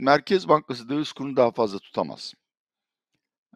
Merkez 0.00 0.48
Bankası 0.48 0.88
döviz 0.88 1.12
kurunu 1.12 1.36
daha 1.36 1.50
fazla 1.50 1.78
tutamaz. 1.78 2.34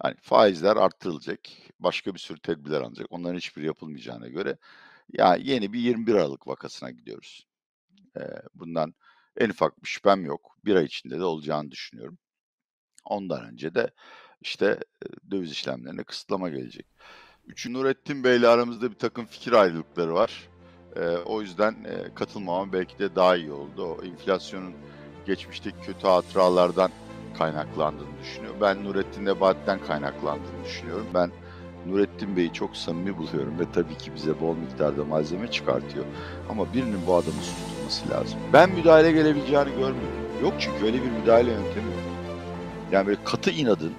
Hani 0.00 0.14
faizler 0.22 0.76
arttırılacak, 0.76 1.40
başka 1.80 2.14
bir 2.14 2.18
sürü 2.18 2.40
tedbirler 2.40 2.80
alınacak. 2.80 3.06
Onların 3.10 3.36
hiçbiri 3.36 3.66
yapılmayacağına 3.66 4.28
göre 4.28 4.58
ya 5.12 5.36
yeni 5.36 5.72
bir 5.72 5.78
21 5.80 6.14
Aralık 6.14 6.46
vakasına 6.46 6.90
gidiyoruz. 6.90 7.46
Ee, 8.16 8.20
bundan 8.54 8.94
en 9.36 9.50
ufak 9.50 9.82
bir 9.82 9.88
şüphem 9.88 10.24
yok. 10.24 10.56
Bir 10.64 10.76
ay 10.76 10.84
içinde 10.84 11.18
de 11.18 11.24
olacağını 11.24 11.70
düşünüyorum. 11.70 12.18
Ondan 13.04 13.44
önce 13.44 13.74
de 13.74 13.90
işte 14.40 14.78
döviz 15.30 15.52
işlemlerine 15.52 16.04
kısıtlama 16.04 16.48
gelecek. 16.48 16.86
Üçü 17.46 17.72
Nurettin 17.72 18.24
Bey 18.24 18.36
ile 18.36 18.48
aramızda 18.48 18.90
bir 18.90 18.98
takım 18.98 19.26
fikir 19.26 19.52
ayrılıkları 19.52 20.14
var. 20.14 20.48
Ee, 20.96 21.08
o 21.08 21.42
yüzden 21.42 21.84
e, 21.84 22.14
katılmamam 22.14 22.72
belki 22.72 22.98
de 22.98 23.16
daha 23.16 23.36
iyi 23.36 23.52
oldu. 23.52 23.84
O 23.84 24.04
enflasyonun 24.04 24.74
geçmişteki 25.28 25.76
kötü 25.86 26.06
hatıralardan 26.06 26.90
kaynaklandığını 27.38 28.18
düşünüyor. 28.22 28.54
Ben 28.60 28.84
Nurettin 28.84 29.24
Nebati'den 29.24 29.78
kaynaklandığını 29.86 30.64
düşünüyorum. 30.64 31.06
Ben 31.14 31.30
Nurettin 31.86 32.36
Bey'i 32.36 32.52
çok 32.52 32.76
samimi 32.76 33.16
buluyorum 33.16 33.60
ve 33.60 33.64
tabii 33.74 33.98
ki 33.98 34.14
bize 34.14 34.40
bol 34.40 34.56
miktarda 34.56 35.04
malzeme 35.04 35.50
çıkartıyor. 35.50 36.04
Ama 36.50 36.72
birinin 36.74 37.06
bu 37.06 37.14
adamı 37.14 37.42
susturması 37.42 38.10
lazım. 38.10 38.38
Ben 38.52 38.70
müdahale 38.70 39.12
gelebileceğini 39.12 39.70
görmüyorum. 39.70 39.96
Yok 40.42 40.54
çünkü 40.58 40.84
öyle 40.84 41.02
bir 41.02 41.10
müdahale 41.10 41.50
yöntemi 41.50 41.86
yok. 41.86 42.02
Yani 42.92 43.06
böyle 43.06 43.18
katı 43.24 43.50
inadın 43.50 43.92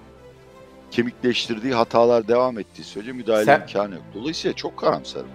kemikleştirdiği 0.92 1.74
hatalar 1.74 2.28
devam 2.28 2.60
ettiği 2.60 2.84
sürece 2.84 3.12
müdahale 3.12 3.46
Sen... 3.46 3.62
imkanı 3.62 3.96
yok. 3.96 4.04
Dolayısıyla 4.14 4.56
çok 4.56 4.78
karamsarım. 4.78 5.30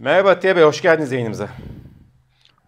Merhaba 0.00 0.30
Atiye 0.30 0.56
Bey, 0.56 0.64
hoş 0.64 0.82
geldiniz 0.82 1.12
yayınımıza. 1.12 1.48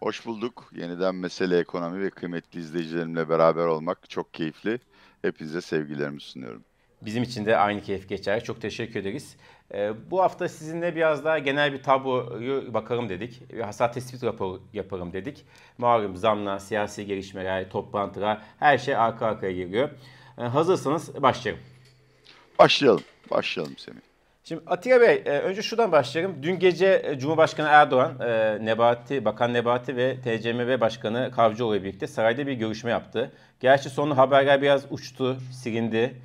Hoş 0.01 0.27
bulduk. 0.27 0.71
Yeniden 0.77 1.15
mesele 1.15 1.59
ekonomi 1.59 2.05
ve 2.05 2.11
kıymetli 2.11 2.61
izleyicilerimle 2.61 3.29
beraber 3.29 3.67
olmak 3.67 4.11
çok 4.11 4.35
keyifli. 4.35 4.81
Hepinize 5.23 5.61
sevgilerimi 5.61 6.21
sunuyorum. 6.21 6.65
Bizim 7.03 7.23
için 7.23 7.47
de 7.47 7.57
aynı 7.57 7.83
keyif 7.83 8.09
geçer. 8.09 8.45
Çok 8.45 8.61
teşekkür 8.61 9.01
ederiz. 9.01 9.37
Ee, 9.75 9.93
bu 10.11 10.23
hafta 10.23 10.49
sizinle 10.49 10.97
biraz 10.97 11.25
daha 11.25 11.39
genel 11.39 11.73
bir 11.73 11.83
tabloyu 11.83 12.75
bakalım 12.75 13.09
dedik. 13.09 13.53
Bir 13.53 13.61
hasar 13.61 13.93
tespit 13.93 14.25
raporu 14.25 14.63
yaparım 14.73 15.13
dedik. 15.13 15.45
Malum 15.79 16.17
zamla, 16.17 16.61
siyasi 16.61 17.07
gelişmeler, 17.07 17.71
toplantılar 17.71 18.43
her 18.59 18.79
şey 18.79 18.97
arka 18.97 19.27
arkaya 19.27 19.53
geliyor. 19.53 19.91
Ee, 20.39 20.43
hazırsanız 20.43 21.23
başlayalım. 21.23 21.63
Başlayalım. 22.59 23.03
Başlayalım 23.31 23.79
Semih. 23.79 24.10
Şimdi 24.45 24.63
Atiye 24.67 25.01
Bey, 25.01 25.23
e, 25.27 25.39
önce 25.39 25.63
şuradan 25.63 25.93
başlayalım. 25.93 26.43
Dün 26.43 26.59
gece 26.59 27.03
e, 27.05 27.19
Cumhurbaşkanı 27.19 27.69
Erdoğan, 27.69 28.21
e, 28.21 28.59
Nebati, 28.65 29.25
Bakan 29.25 29.55
Nebati 29.55 29.97
ve 29.97 30.21
TCMB 30.21 30.81
Başkanı 30.81 31.31
Kavcıoğlu 31.37 31.77
ile 31.77 31.85
birlikte 31.85 32.07
sarayda 32.07 32.47
bir 32.47 32.53
görüşme 32.53 32.91
yaptı. 32.91 33.33
Gerçi 33.61 33.91
sonra 33.91 34.17
haberler 34.17 34.63
biraz 34.63 34.93
uçtu, 34.93 35.37
silindi. 35.63 36.23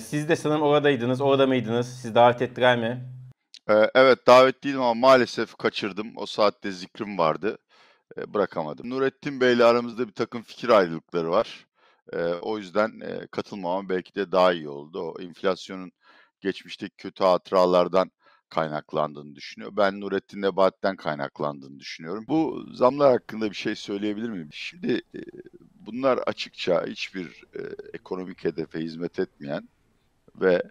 Siz 0.00 0.28
de 0.28 0.36
sanırım 0.36 0.62
oradaydınız, 0.62 1.20
orada 1.20 1.46
mıydınız? 1.46 1.98
Siz 2.02 2.14
davet 2.14 2.42
ettiler 2.42 2.78
mi? 2.78 3.04
Evet, 3.94 4.26
davetliydim 4.26 4.80
ama 4.80 4.94
maalesef 4.94 5.56
kaçırdım. 5.56 6.12
O 6.16 6.26
saatte 6.26 6.72
zikrim 6.72 7.18
vardı. 7.18 7.58
Bırakamadım. 8.26 8.90
Nurettin 8.90 9.40
Bey 9.40 9.52
ile 9.52 9.64
aramızda 9.64 10.08
bir 10.08 10.12
takım 10.12 10.42
fikir 10.42 10.68
ayrılıkları 10.68 11.30
var. 11.30 11.66
O 12.42 12.58
yüzden 12.58 12.92
katılmamam 13.30 13.88
belki 13.88 14.14
de 14.14 14.32
daha 14.32 14.52
iyi 14.52 14.68
oldu. 14.68 15.00
O 15.00 15.22
enflasyonun 15.22 15.92
geçmişteki 16.40 16.96
kötü 16.96 17.24
hatıralardan 17.24 18.10
kaynaklandığını 18.48 19.34
düşünüyor. 19.34 19.72
Ben 19.76 20.00
Nurettin 20.00 20.42
Nebati'den 20.42 20.96
kaynaklandığını 20.96 21.80
düşünüyorum. 21.80 22.24
Bu 22.28 22.66
zamlar 22.72 23.12
hakkında 23.12 23.50
bir 23.50 23.56
şey 23.56 23.74
söyleyebilir 23.74 24.30
miyim? 24.30 24.48
Şimdi 24.52 25.02
bunlar 25.74 26.18
açıkça 26.18 26.86
hiçbir 26.86 27.44
ekonomik 27.92 28.44
hedefe 28.44 28.80
hizmet 28.80 29.18
etmeyen 29.18 29.68
ve 30.36 30.62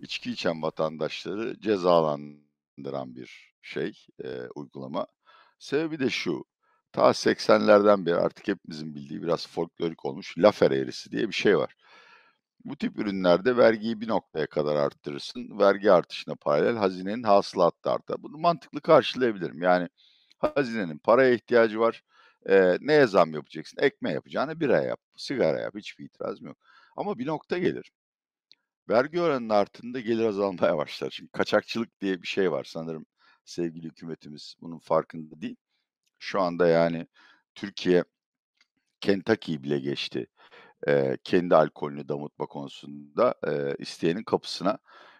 içki 0.00 0.30
içen 0.30 0.62
vatandaşları 0.62 1.60
cezalandıran 1.60 3.16
bir 3.16 3.54
şey, 3.62 4.06
uygulama. 4.54 5.06
Sebebi 5.58 5.98
de 5.98 6.10
şu, 6.10 6.44
ta 6.92 7.02
80'lerden 7.02 8.06
beri 8.06 8.16
artık 8.16 8.48
hepimizin 8.48 8.94
bildiği 8.94 9.22
biraz 9.22 9.48
folklorik 9.48 10.04
olmuş 10.04 10.38
lafer 10.38 10.70
eğrisi 10.70 11.10
diye 11.10 11.28
bir 11.28 11.34
şey 11.34 11.58
var. 11.58 11.74
Bu 12.64 12.76
tip 12.76 12.98
ürünlerde 12.98 13.56
vergiyi 13.56 14.00
bir 14.00 14.08
noktaya 14.08 14.46
kadar 14.46 14.76
arttırırsın. 14.76 15.58
Vergi 15.58 15.92
artışına 15.92 16.34
paralel 16.34 16.76
hazinenin 16.76 17.22
hasılatı 17.22 17.84
da 17.84 17.92
artar. 17.92 18.22
Bunu 18.22 18.38
mantıklı 18.38 18.80
karşılayabilirim. 18.80 19.62
Yani 19.62 19.88
hazinenin 20.38 20.98
paraya 20.98 21.34
ihtiyacı 21.34 21.80
var. 21.80 22.02
Ee, 22.48 22.76
neye 22.80 23.06
zam 23.06 23.34
yapacaksın? 23.34 23.82
Ekmeğe 23.82 24.14
yapacağını 24.14 24.60
bira 24.60 24.82
yap, 24.82 25.00
sigara 25.16 25.60
yap. 25.60 25.74
Hiçbir 25.76 26.04
itirazım 26.04 26.46
yok. 26.46 26.58
Ama 26.96 27.18
bir 27.18 27.26
nokta 27.26 27.58
gelir. 27.58 27.92
Vergi 28.88 29.20
oranının 29.20 29.48
arttığında 29.48 30.00
gelir 30.00 30.24
azalmaya 30.24 30.76
başlar. 30.78 31.10
Çünkü 31.10 31.32
kaçakçılık 31.32 32.00
diye 32.00 32.22
bir 32.22 32.26
şey 32.26 32.52
var. 32.52 32.64
Sanırım 32.64 33.06
sevgili 33.44 33.86
hükümetimiz 33.86 34.54
bunun 34.60 34.78
farkında 34.78 35.40
değil. 35.40 35.56
Şu 36.18 36.40
anda 36.40 36.68
yani 36.68 37.06
Türkiye 37.54 38.04
Kentucky 39.00 39.62
bile 39.62 39.78
geçti 39.78 40.26
e, 40.88 41.18
kendi 41.24 41.56
alkolünü 41.56 42.08
damıtma 42.08 42.46
konusunda 42.46 43.34
e, 43.48 43.76
isteyenin 43.78 44.22
kapısına 44.22 44.78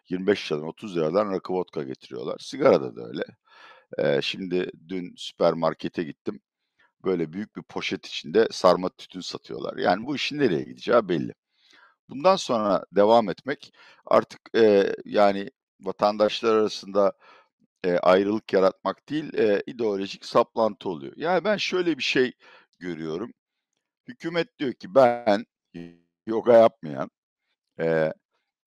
25 0.09 0.53
liradan 0.53 0.66
30 0.66 0.97
liradan 0.97 1.32
rakı 1.32 1.53
vodka 1.53 1.82
getiriyorlar. 1.82 2.38
Sigarada 2.38 2.97
da 2.97 3.09
öyle. 3.09 3.25
E, 3.99 4.22
şimdi 4.22 4.70
dün 4.88 5.15
süpermarkete 5.16 6.03
gittim. 6.04 6.41
Böyle 7.04 7.32
büyük 7.32 7.56
bir 7.56 7.62
poşet 7.62 8.06
içinde 8.06 8.49
sarma 8.53 8.88
tütün 8.88 9.20
satıyorlar. 9.20 9.76
Yani 9.76 10.06
bu 10.06 10.16
işin 10.16 10.38
nereye 10.38 10.62
gideceği 10.62 11.09
belli. 11.09 11.34
Bundan 12.09 12.37
sonra 12.37 12.84
devam 12.93 13.31
etmek 13.31 13.72
artık 14.06 14.41
e, 14.56 14.97
yani 15.04 15.50
vatandaşlar 15.81 16.54
arasında 16.56 17.12
e, 17.84 17.99
ayrılık 17.99 18.53
yaratmak 18.53 19.09
değil, 19.09 19.34
e, 19.34 19.62
ideolojik 19.66 20.25
saplantı 20.25 20.88
oluyor. 20.88 21.12
Yani 21.16 21.44
ben 21.44 21.56
şöyle 21.56 21.99
bir 21.99 22.03
şey 22.03 22.32
görüyorum. 22.78 23.32
Hükümet 24.10 24.59
diyor 24.59 24.72
ki 24.75 24.94
ben 24.94 25.47
yoga 26.26 26.53
yapmayan, 26.53 27.10
eee, 27.81 28.15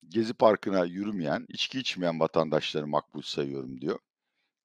Gezi 0.09 0.33
Parkı'na 0.35 0.85
yürümeyen, 0.85 1.45
içki 1.49 1.79
içmeyen 1.79 2.21
vatandaşları 2.21 2.87
makbul 2.87 3.21
sayıyorum 3.23 3.81
diyor. 3.81 3.99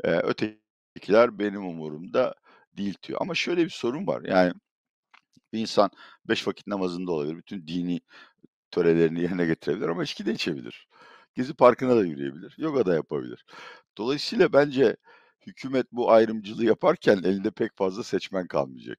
Eee, 0.05 0.21
ötekiler 0.25 1.38
benim 1.38 1.67
umurumda 1.67 2.34
değil 2.78 2.99
diyor. 3.09 3.19
Ama 3.22 3.34
şöyle 3.37 3.65
bir 3.65 3.71
sorun 3.71 4.06
var. 4.06 4.22
Yani 4.25 4.53
bir 5.53 5.59
insan 5.61 5.91
beş 6.28 6.49
vakit 6.49 6.67
namazında 6.67 7.12
olabilir, 7.12 7.37
bütün 7.38 7.67
dini 7.69 8.00
törelerini 8.71 9.22
yerine 9.22 9.47
getirebilir 9.47 9.88
ama 9.88 10.05
içki 10.05 10.27
de 10.27 10.33
içebilir. 10.33 10.88
Gezi 11.34 11.55
Parkı'na 11.55 11.97
da 11.97 12.05
yürüyebilir, 12.06 12.55
yoga 12.59 12.87
da 12.87 12.94
yapabilir. 12.94 13.47
Dolayısıyla 13.99 14.53
bence 14.53 14.97
hükümet 15.47 15.87
bu 15.93 16.12
ayrımcılığı 16.12 16.65
yaparken 16.67 17.19
elinde 17.19 17.50
pek 17.50 17.77
fazla 17.77 18.05
seçmen 18.05 18.47
kalmayacak. 18.49 18.99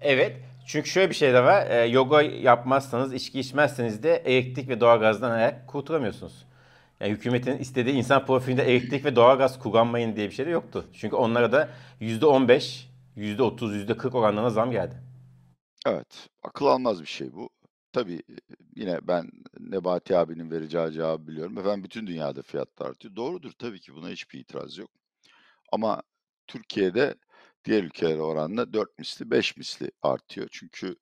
Evet. 0.00 0.36
Çünkü 0.66 0.90
şöyle 0.90 1.10
bir 1.10 1.14
şey 1.14 1.32
de 1.34 1.44
var. 1.44 1.70
E, 1.70 1.84
yoga 1.86 2.22
yapmazsanız, 2.22 3.14
içki 3.14 3.40
içmezseniz 3.40 4.02
de 4.02 4.16
elektrik 4.16 4.68
ve 4.68 4.80
doğalgazdan 4.80 5.30
ayak 5.30 5.68
kurturamıyorsunuz. 5.68 6.46
Yani 7.00 7.12
hükümetin 7.12 7.58
istediği 7.58 7.94
insan 7.94 8.26
profilinde 8.26 8.62
elektrik 8.62 9.04
ve 9.04 9.16
doğalgaz 9.16 9.58
kullanmayın 9.58 10.16
diye 10.16 10.28
bir 10.28 10.34
şey 10.34 10.46
de 10.46 10.50
yoktu. 10.50 10.84
Çünkü 10.92 11.16
onlara 11.16 11.52
da 11.52 11.68
%15, 12.00 12.86
%30, 13.16 13.86
%40 13.86 14.16
oranlarına 14.18 14.50
zam 14.50 14.70
geldi. 14.70 14.94
Evet. 15.86 16.28
Akıl 16.42 16.66
almaz 16.66 17.00
bir 17.00 17.06
şey 17.06 17.32
bu. 17.32 17.50
Tabii 17.92 18.22
yine 18.76 18.98
ben 19.02 19.30
Nebati 19.60 20.16
abinin 20.16 20.50
vereceği 20.50 20.92
cevabı 20.92 21.26
biliyorum. 21.26 21.58
Efendim 21.58 21.84
bütün 21.84 22.06
dünyada 22.06 22.42
fiyatlar 22.42 22.86
artıyor. 22.90 23.16
Doğrudur 23.16 23.52
tabii 23.58 23.80
ki 23.80 23.94
buna 23.94 24.08
hiçbir 24.08 24.38
itiraz 24.38 24.78
yok. 24.78 24.90
Ama 25.72 26.02
Türkiye'de 26.46 27.14
diğer 27.64 27.82
ülkelere 27.84 28.22
oranla 28.22 28.72
4 28.72 28.98
misli 28.98 29.30
5 29.30 29.56
misli 29.56 29.90
artıyor. 30.02 30.48
Çünkü 30.52 30.96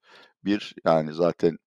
bir 0.44 0.74
yani 0.86 1.14
zaten 1.14 1.58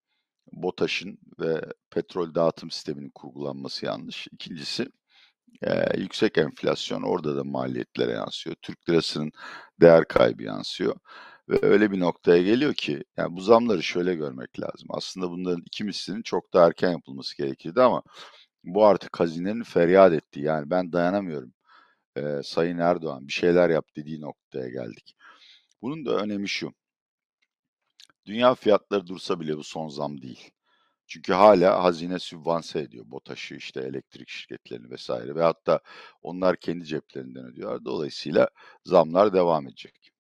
BOTAŞ'ın 0.52 1.20
ve 1.40 1.62
petrol 1.90 2.36
dağıtım 2.36 2.72
sisteminin 2.72 3.12
kurgulanması 3.16 3.86
yanlış. 3.86 4.28
İkincisi 4.32 4.88
e, 5.64 6.00
yüksek 6.00 6.38
enflasyon 6.38 7.02
orada 7.02 7.36
da 7.36 7.44
maliyetlere 7.44 8.12
yansıyor. 8.12 8.56
Türk 8.62 8.90
lirasının 8.90 9.32
değer 9.82 10.08
kaybı 10.08 10.44
yansıyor. 10.44 10.96
Ve 11.50 11.60
öyle 11.62 11.92
bir 11.92 12.00
noktaya 12.00 12.44
geliyor 12.44 12.74
ki 12.74 13.04
yani 13.18 13.36
bu 13.36 13.42
zamları 13.42 13.84
şöyle 13.84 14.16
görmek 14.16 14.60
lazım. 14.60 14.88
Aslında 14.90 15.30
bunların 15.32 15.64
iki 15.66 15.84
mislinin 15.84 16.22
çok 16.22 16.54
daha 16.54 16.68
erken 16.68 16.92
yapılması 16.92 17.38
gerekirdi 17.38 17.82
ama 17.82 18.04
bu 18.64 18.86
artık 18.86 19.20
hazinenin 19.20 19.64
feryat 19.64 20.14
ettiği 20.14 20.46
yani 20.46 20.70
ben 20.70 20.94
dayanamıyorum 20.94 21.54
e, 22.16 22.44
Sayın 22.44 22.78
Erdoğan 22.78 23.28
bir 23.28 23.34
şeyler 23.34 23.70
yap 23.70 23.86
dediği 23.96 24.22
noktaya 24.22 24.70
geldik. 24.70 25.16
Bunun 25.82 26.06
da 26.06 26.16
önemi 26.16 26.50
şu. 26.50 26.74
Dünya 28.26 28.56
fiyatları 28.56 29.08
dursa 29.08 29.40
bile 29.40 29.58
bu 29.58 29.64
son 29.64 29.88
zam 29.88 30.22
değil. 30.22 30.52
Çünkü 31.08 31.34
hala 31.34 31.84
hazine 31.84 32.20
sübvanse 32.20 32.80
ediyor 32.80 33.06
BOTAŞ'ı 33.08 33.56
işte 33.56 33.82
elektrik 33.82 34.30
şirketlerini 34.30 34.90
vesaire 34.92 35.36
ve 35.36 35.44
hatta 35.44 35.80
onlar 36.22 36.56
kendi 36.56 36.86
ceplerinden 36.86 37.46
ödüyorlar. 37.46 37.86
Dolayısıyla 37.86 38.50
zamlar 38.86 39.34
devam 39.34 39.68
edecek. 39.68 40.12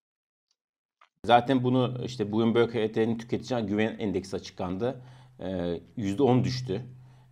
Zaten 1.25 1.63
bunu 1.63 2.01
işte 2.05 2.31
Bloomberg 2.31 2.69
HT'nin 2.69 3.17
tüketici 3.17 3.65
güven 3.65 3.95
endeksi 3.99 4.35
açıklandı. 4.35 5.01
Ee, 5.39 5.79
%10 5.97 6.43
düştü. 6.43 6.85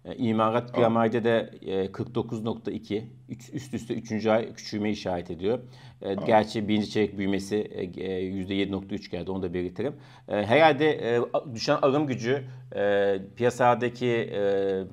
Ee, 0.05 0.15
İmalat 0.15 0.73
PMI'de 0.75 1.23
de 1.23 1.51
e, 1.61 1.91
49.2 1.91 3.03
üç- 3.29 3.53
üst 3.53 3.73
üste 3.73 3.93
3. 3.93 4.25
ay 4.25 4.53
küçülme 4.53 4.91
işaret 4.91 5.31
ediyor. 5.31 5.59
Ee, 6.01 6.13
Gerçi 6.15 6.67
birinci 6.67 6.89
çeyrek 6.89 7.17
büyümesi 7.17 7.55
e, 7.55 7.83
e, 7.83 8.21
%7.3 8.23 9.11
geldi 9.11 9.31
onu 9.31 9.43
da 9.43 9.53
belirtirim. 9.53 9.95
Ee, 10.27 10.35
Herhalde 10.45 11.15
e, 11.15 11.21
düşen 11.55 11.75
alım 11.81 12.07
gücü 12.07 12.43
e, 12.75 13.17
piyasadaki 13.35 14.07
e, 14.07 14.39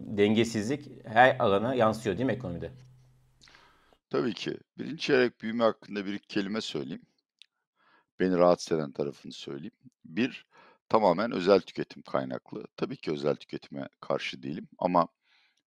dengesizlik 0.00 1.06
her 1.06 1.37
alana 1.38 1.75
yansıyor 1.75 2.17
değil 2.19 2.26
mi 2.26 2.32
ekonomide? 2.32 2.70
Tabii 4.11 4.35
ki. 4.35 4.59
Birinci 4.79 4.99
çeyrek 4.99 5.41
büyüme 5.43 5.64
hakkında 5.64 6.06
bir 6.06 6.12
iki 6.14 6.26
kelime 6.26 6.61
söyleyeyim. 6.61 7.02
Beni 8.20 8.37
rahatsız 8.37 8.79
eden 8.79 8.93
tarafını 8.93 9.32
söyleyeyim. 9.32 9.73
Bir, 10.05 10.45
tamamen 10.88 11.33
özel 11.33 11.61
tüketim 11.61 12.03
kaynaklı. 12.03 12.65
Tabii 12.77 12.97
ki 12.97 13.12
özel 13.12 13.37
tüketime 13.37 13.88
karşı 14.00 14.43
değilim 14.43 14.69
ama 14.79 15.09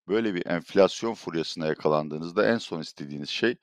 böyle 0.08 0.34
bir 0.34 0.46
enflasyon 0.46 1.14
furyasına 1.14 1.66
yakalandığınızda 1.66 2.46
en 2.46 2.58
son 2.58 2.80
istediğiniz 2.80 3.28
şey 3.30 3.56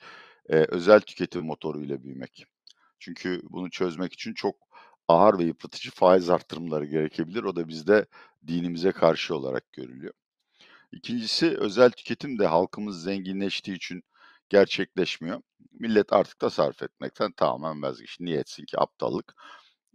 e, 0.50 0.56
özel 0.56 1.02
tüketim 1.02 1.46
motoruyla 1.46 2.04
büyümek. 2.04 2.46
Çünkü 3.00 3.42
bunu 3.44 3.70
çözmek 3.70 4.14
için 4.14 4.34
çok 4.34 4.56
ağır 5.08 5.40
ve 5.40 5.44
yıpratıcı 5.44 5.92
faiz 5.92 6.30
artırımları 6.30 6.86
gerekebilir. 6.86 7.44
O 7.44 7.56
da 7.56 7.68
bizde 7.68 8.06
dinimize 8.48 8.92
karşı 8.92 9.36
olarak 9.36 9.74
görülüyor. 9.74 10.14
İkincisi 10.92 11.58
özel 11.58 11.92
tüketim 11.92 12.40
de 12.40 12.48
halkımız 12.48 13.04
zenginleştiği 13.04 13.76
için 13.78 14.04
gerçekleşmiyor. 14.50 15.42
Millet 15.72 16.14
artık 16.14 16.40
tasarruf 16.40 16.84
etmekten 16.84 17.32
tamamen 17.32 17.82
vazgeçti. 17.82 18.26
Niye 18.26 18.40
etsin 18.40 18.66
ki 18.66 18.80
aptallık? 18.80 19.36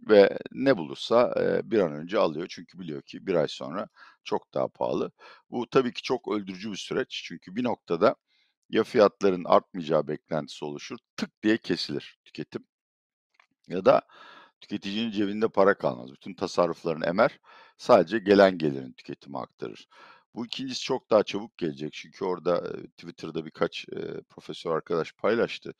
Ve 0.09 0.37
ne 0.51 0.77
bulursa 0.77 1.33
e, 1.39 1.71
bir 1.71 1.79
an 1.79 1.93
önce 1.93 2.19
alıyor. 2.19 2.47
Çünkü 2.49 2.79
biliyor 2.79 3.01
ki 3.01 3.27
bir 3.27 3.35
ay 3.35 3.47
sonra 3.47 3.87
çok 4.23 4.53
daha 4.53 4.67
pahalı. 4.67 5.11
Bu 5.51 5.69
tabii 5.69 5.93
ki 5.93 6.01
çok 6.01 6.27
öldürücü 6.31 6.71
bir 6.71 6.77
süreç. 6.77 7.23
Çünkü 7.27 7.55
bir 7.55 7.63
noktada 7.63 8.15
ya 8.69 8.83
fiyatların 8.83 9.43
artmayacağı 9.45 10.07
beklentisi 10.07 10.65
oluşur, 10.65 10.97
tık 11.17 11.43
diye 11.43 11.57
kesilir 11.57 12.17
tüketim. 12.25 12.65
Ya 13.67 13.85
da 13.85 14.01
tüketicinin 14.61 15.11
cebinde 15.11 15.47
para 15.49 15.73
kalmaz. 15.77 16.11
Bütün 16.13 16.33
tasarruflarını 16.33 17.05
emer, 17.05 17.39
sadece 17.77 18.19
gelen 18.19 18.57
gelirin 18.57 18.93
tüketime 18.93 19.37
aktarır. 19.37 19.87
Bu 20.35 20.45
ikincisi 20.45 20.81
çok 20.81 21.09
daha 21.11 21.23
çabuk 21.23 21.57
gelecek 21.57 21.93
çünkü 21.93 22.25
orada 22.25 22.73
Twitter'da 22.97 23.45
birkaç 23.45 23.85
e, 23.89 24.21
profesör 24.29 24.71
arkadaş 24.75 25.13
paylaştı. 25.13 25.73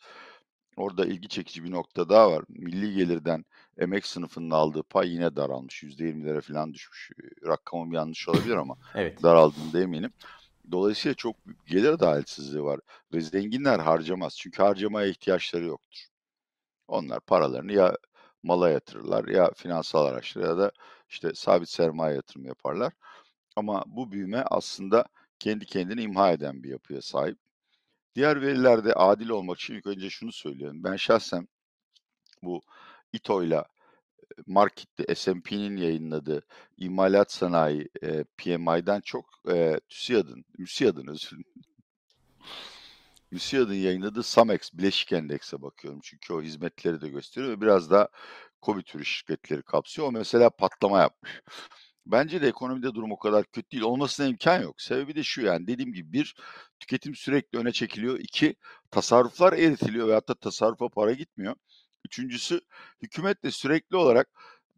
Orada 0.77 1.05
ilgi 1.05 1.27
çekici 1.29 1.63
bir 1.63 1.71
nokta 1.71 2.09
daha 2.09 2.31
var. 2.31 2.45
Milli 2.49 2.93
gelirden 2.95 3.45
emek 3.77 4.05
sınıfının 4.05 4.49
aldığı 4.49 4.83
pay 4.83 5.09
yine 5.13 5.35
daralmış. 5.35 5.83
%20'lere 5.83 6.41
falan 6.41 6.73
düşmüş. 6.73 7.11
E, 7.23 7.47
Rakamım 7.47 7.91
yanlış 7.93 8.29
olabilir 8.29 8.55
ama 8.55 8.75
Evet. 8.95 9.23
daraldığında 9.23 9.79
eminim. 9.81 10.13
Dolayısıyla 10.71 11.15
çok 11.15 11.47
büyük 11.47 11.65
gelir 11.67 11.89
adaletsizliği 11.89 12.63
var. 12.63 12.79
Ve 13.13 13.21
zenginler 13.21 13.79
harcamaz. 13.79 14.37
Çünkü 14.37 14.63
harcamaya 14.63 15.07
ihtiyaçları 15.07 15.65
yoktur. 15.65 15.99
Onlar 16.87 17.19
paralarını 17.19 17.73
ya 17.73 17.97
mala 18.43 18.69
yatırırlar 18.69 19.27
ya 19.27 19.51
finansal 19.55 20.05
araçlara 20.05 20.47
ya 20.47 20.57
da 20.57 20.71
işte 21.09 21.31
sabit 21.35 21.69
sermaye 21.69 22.15
yatırım 22.15 22.45
yaparlar. 22.45 22.93
Ama 23.55 23.83
bu 23.87 24.11
büyüme 24.11 24.43
aslında 24.51 25.05
kendi 25.39 25.65
kendini 25.65 26.01
imha 26.03 26.31
eden 26.31 26.63
bir 26.63 26.69
yapıya 26.69 27.01
sahip. 27.01 27.39
Diğer 28.15 28.41
verilerde 28.41 28.93
adil 28.93 29.29
olmak 29.29 29.59
için 29.59 29.73
ilk 29.73 29.87
önce 29.87 30.09
şunu 30.09 30.31
söylüyorum. 30.31 30.83
Ben 30.83 30.95
şahsen 30.95 31.47
bu 32.43 32.61
İTO'yla 33.13 33.65
markette 34.47 35.15
S&P'nin 35.15 35.77
yayınladığı 35.77 36.41
imalat 36.77 37.31
sanayi 37.31 37.89
e, 38.03 38.23
PMI'den 38.37 39.01
çok 39.01 39.25
e, 39.51 39.79
TÜSİAD'ın, 39.89 40.45
MÜSİAD'ın 40.57 41.07
özür. 41.07 41.37
MÜSİAD'ın 43.31 43.73
yayınladığı 43.73 44.23
SAMEX 44.23 44.73
bileşik 44.73 45.11
endekse 45.11 45.61
bakıyorum. 45.61 45.99
Çünkü 46.03 46.33
o 46.33 46.41
hizmetleri 46.41 47.01
de 47.01 47.09
gösteriyor 47.09 47.51
ve 47.51 47.61
biraz 47.61 47.91
da 47.91 48.09
COVID 48.61 48.83
türü 48.83 49.05
şirketleri 49.05 49.61
kapsıyor. 49.61 50.07
O 50.07 50.11
mesela 50.11 50.49
patlama 50.49 50.99
yapmış. 50.99 51.31
Bence 52.05 52.41
de 52.41 52.47
ekonomide 52.47 52.93
durum 52.95 53.11
o 53.11 53.19
kadar 53.19 53.45
kötü 53.45 53.71
değil. 53.71 53.83
Olmasına 53.83 54.27
imkan 54.27 54.61
yok. 54.61 54.81
Sebebi 54.81 55.15
de 55.15 55.23
şu 55.23 55.41
yani 55.41 55.67
dediğim 55.67 55.93
gibi 55.93 56.13
bir 56.13 56.35
tüketim 56.79 57.15
sürekli 57.15 57.59
öne 57.59 57.71
çekiliyor. 57.71 58.19
İki 58.19 58.55
tasarruflar 58.91 59.53
eritiliyor 59.53 60.07
veyahut 60.07 60.29
da 60.29 60.33
tasarrufa 60.35 60.89
para 60.89 61.13
gitmiyor. 61.13 61.55
Üçüncüsü 62.05 62.61
hükümet 63.01 63.43
de 63.43 63.51
sürekli 63.51 63.95
olarak 63.97 64.29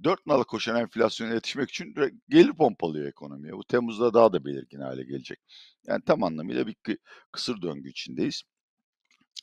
dört 0.04 0.26
nala 0.26 0.44
koşan 0.44 0.76
enflasyona 0.76 1.34
yetişmek 1.34 1.70
için 1.70 1.96
gelir 2.30 2.54
pompalıyor 2.54 3.08
ekonomiye. 3.08 3.54
Bu 3.54 3.64
Temmuz'da 3.64 4.14
daha 4.14 4.34
da 4.34 4.46
belirgin 4.46 4.80
hale 4.80 5.04
gelecek. 5.04 5.40
Yani 5.88 6.02
tam 6.06 6.24
anlamıyla 6.24 6.68
bir 6.68 6.74
kı- 6.74 6.98
kısır 7.32 7.62
döngü 7.62 7.90
içindeyiz. 7.90 8.44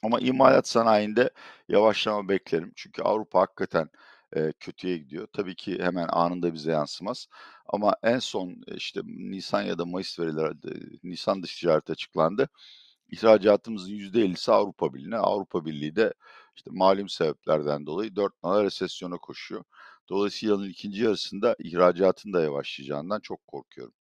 Ama 0.02 0.20
imalat 0.20 0.68
sanayinde 0.68 1.30
yavaşlama 1.68 2.28
beklerim. 2.28 2.72
Çünkü 2.76 3.02
Avrupa 3.02 3.40
hakikaten 3.40 3.88
e, 4.36 4.52
kötüye 4.60 4.98
gidiyor. 4.98 5.28
Tabii 5.32 5.54
ki 5.54 5.78
hemen 5.82 6.08
anında 6.08 6.54
bize 6.54 6.72
yansımaz. 6.72 7.26
Ama 7.66 7.96
en 8.02 8.18
son 8.18 8.62
işte 8.76 9.00
Nisan 9.04 9.62
ya 9.62 9.78
da 9.78 9.84
Mayıs 9.84 10.18
verileri, 10.18 10.54
Nisan 11.02 11.42
dış 11.42 11.60
ticaret 11.60 11.90
açıklandı. 11.90 12.48
İhracatımızın 13.10 13.92
%50'si 13.92 14.52
Avrupa 14.52 14.94
Birliği'ne. 14.94 15.16
Avrupa 15.16 15.64
Birliği 15.64 15.96
de 15.96 16.14
işte 16.56 16.70
malum 16.74 17.08
sebeplerden 17.08 17.86
dolayı 17.86 18.16
dört 18.16 18.42
nala 18.42 18.64
resesyona 18.64 19.18
koşuyor. 19.18 19.64
Dolayısıyla 20.08 20.54
yılın 20.54 20.68
ikinci 20.68 21.02
yarısında 21.02 21.56
ihracatın 21.58 22.32
da 22.32 22.42
yavaşlayacağından 22.42 23.20
çok 23.20 23.46
korkuyorum. 23.46 23.94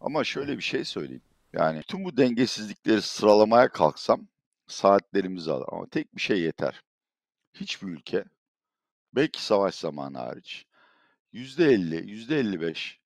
Ama 0.00 0.24
şöyle 0.24 0.56
bir 0.56 0.62
şey 0.62 0.84
söyleyeyim. 0.84 1.22
Yani 1.52 1.82
tüm 1.82 2.04
bu 2.04 2.16
dengesizlikleri 2.16 3.02
sıralamaya 3.02 3.68
kalksam 3.68 4.28
saatlerimizi 4.66 5.52
alır. 5.52 5.66
Ama 5.72 5.86
tek 5.86 6.16
bir 6.16 6.20
şey 6.20 6.40
yeter. 6.40 6.82
Hiçbir 7.54 7.88
ülke, 7.88 8.24
belki 9.16 9.44
savaş 9.44 9.74
zamanı 9.74 10.18
hariç, 10.18 10.66
%50, 11.32 12.04
%55 12.04 12.98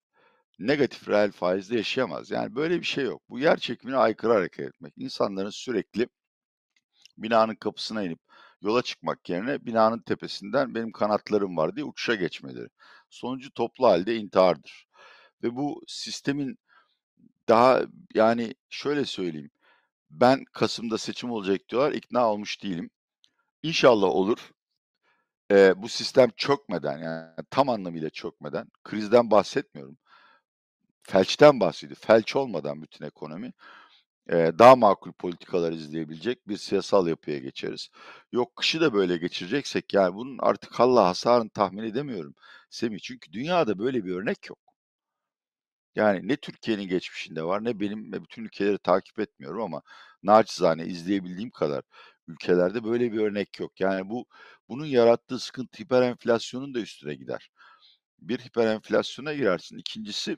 negatif 0.59 1.09
reel 1.09 1.33
faizde 1.33 1.77
yaşayamaz. 1.77 2.31
Yani 2.31 2.55
böyle 2.55 2.81
bir 2.81 2.87
şey 2.87 3.05
yok. 3.05 3.23
Bu 3.29 3.39
yer 3.39 3.57
çekimine 3.59 3.97
aykırı 3.97 4.33
hareket 4.33 4.67
etmek. 4.67 4.95
İnsanların 4.97 5.51
sürekli 5.51 6.09
binanın 7.19 7.55
kapısına 7.55 8.03
inip 8.05 8.21
yola 8.63 8.83
çıkmak 8.83 9.29
yerine 9.31 9.67
binanın 9.67 9.99
tepesinden 10.03 10.75
benim 10.75 10.93
kanatlarım 10.93 11.57
var 11.57 11.77
diye 11.77 11.85
uçuşa 11.85 12.15
geçmeleri. 12.15 12.69
Sonucu 13.11 13.51
toplu 13.55 13.87
halde 13.87 14.17
intihardır. 14.17 14.89
Ve 15.43 15.57
bu 15.57 15.83
sistemin 15.87 16.59
daha 17.49 17.83
yani 18.15 18.55
şöyle 18.71 19.05
söyleyeyim. 19.05 19.51
Ben 20.11 20.45
Kasım'da 20.53 20.99
seçim 20.99 21.31
olacak 21.31 21.61
diyorlar. 21.69 21.93
ikna 21.93 22.33
olmuş 22.33 22.63
değilim. 22.63 22.91
İnşallah 23.63 24.09
olur. 24.09 24.53
Eee, 25.51 25.75
bu 25.77 25.89
sistem 25.89 26.31
çökmeden 26.37 26.99
yani 26.99 27.35
tam 27.51 27.69
anlamıyla 27.69 28.11
çökmeden, 28.11 28.69
krizden 28.85 29.31
bahsetmiyorum. 29.31 29.99
Felçten 31.03 31.61
bahsediyor. 31.61 31.99
Felç 32.01 32.37
olmadan 32.37 32.83
bütün 32.83 33.05
ekonomi 33.05 33.53
eee, 34.33 34.59
daha 34.59 34.77
makul 34.77 35.13
politikalar 35.13 35.73
izleyebilecek 35.73 36.49
bir 36.49 36.57
siyasal 36.57 37.09
yapıya 37.09 37.39
geçeriz. 37.39 37.89
Yok 38.33 38.57
kışı 38.57 38.81
da 38.81 38.95
böyle 38.95 39.17
geçireceksek 39.19 39.95
yani 39.95 40.15
bunun 40.15 40.39
artık 40.41 40.81
Allah 40.81 41.07
hasarını 41.07 41.51
tahmin 41.51 41.85
edemiyorum 41.85 42.35
Semih. 42.71 43.01
Çünkü 43.01 43.33
dünyada 43.33 43.79
böyle 43.79 44.05
bir 44.05 44.13
örnek 44.17 44.51
yok. 44.51 44.59
Yani 45.95 46.29
ne 46.29 46.37
Türkiye'nin 46.37 46.89
geçmişinde 46.89 47.43
var 47.45 47.65
ne 47.65 47.81
benim 47.81 48.13
ve 48.13 48.23
bütün 48.23 48.45
ülkeleri 48.45 48.79
takip 48.79 49.19
etmiyorum 49.21 49.63
ama 49.63 49.83
naçizane 50.23 50.87
izleyebildiğim 50.87 51.51
kadar 51.51 51.83
ülkelerde 52.29 52.85
böyle 52.85 53.13
bir 53.13 53.19
örnek 53.19 53.61
yok. 53.61 53.81
Yani 53.81 54.11
bu 54.11 54.27
bunun 54.69 54.87
yarattığı 54.87 55.39
sıkıntı 55.39 55.83
hiper 55.83 56.03
enflasyonun 56.03 56.75
da 56.75 56.81
üstüne 56.81 57.15
gider. 57.15 57.51
Bir 58.19 58.39
hiper 58.39 58.67
enflasyona 58.67 59.35
girersin. 59.35 59.79
İkincisi 59.79 60.37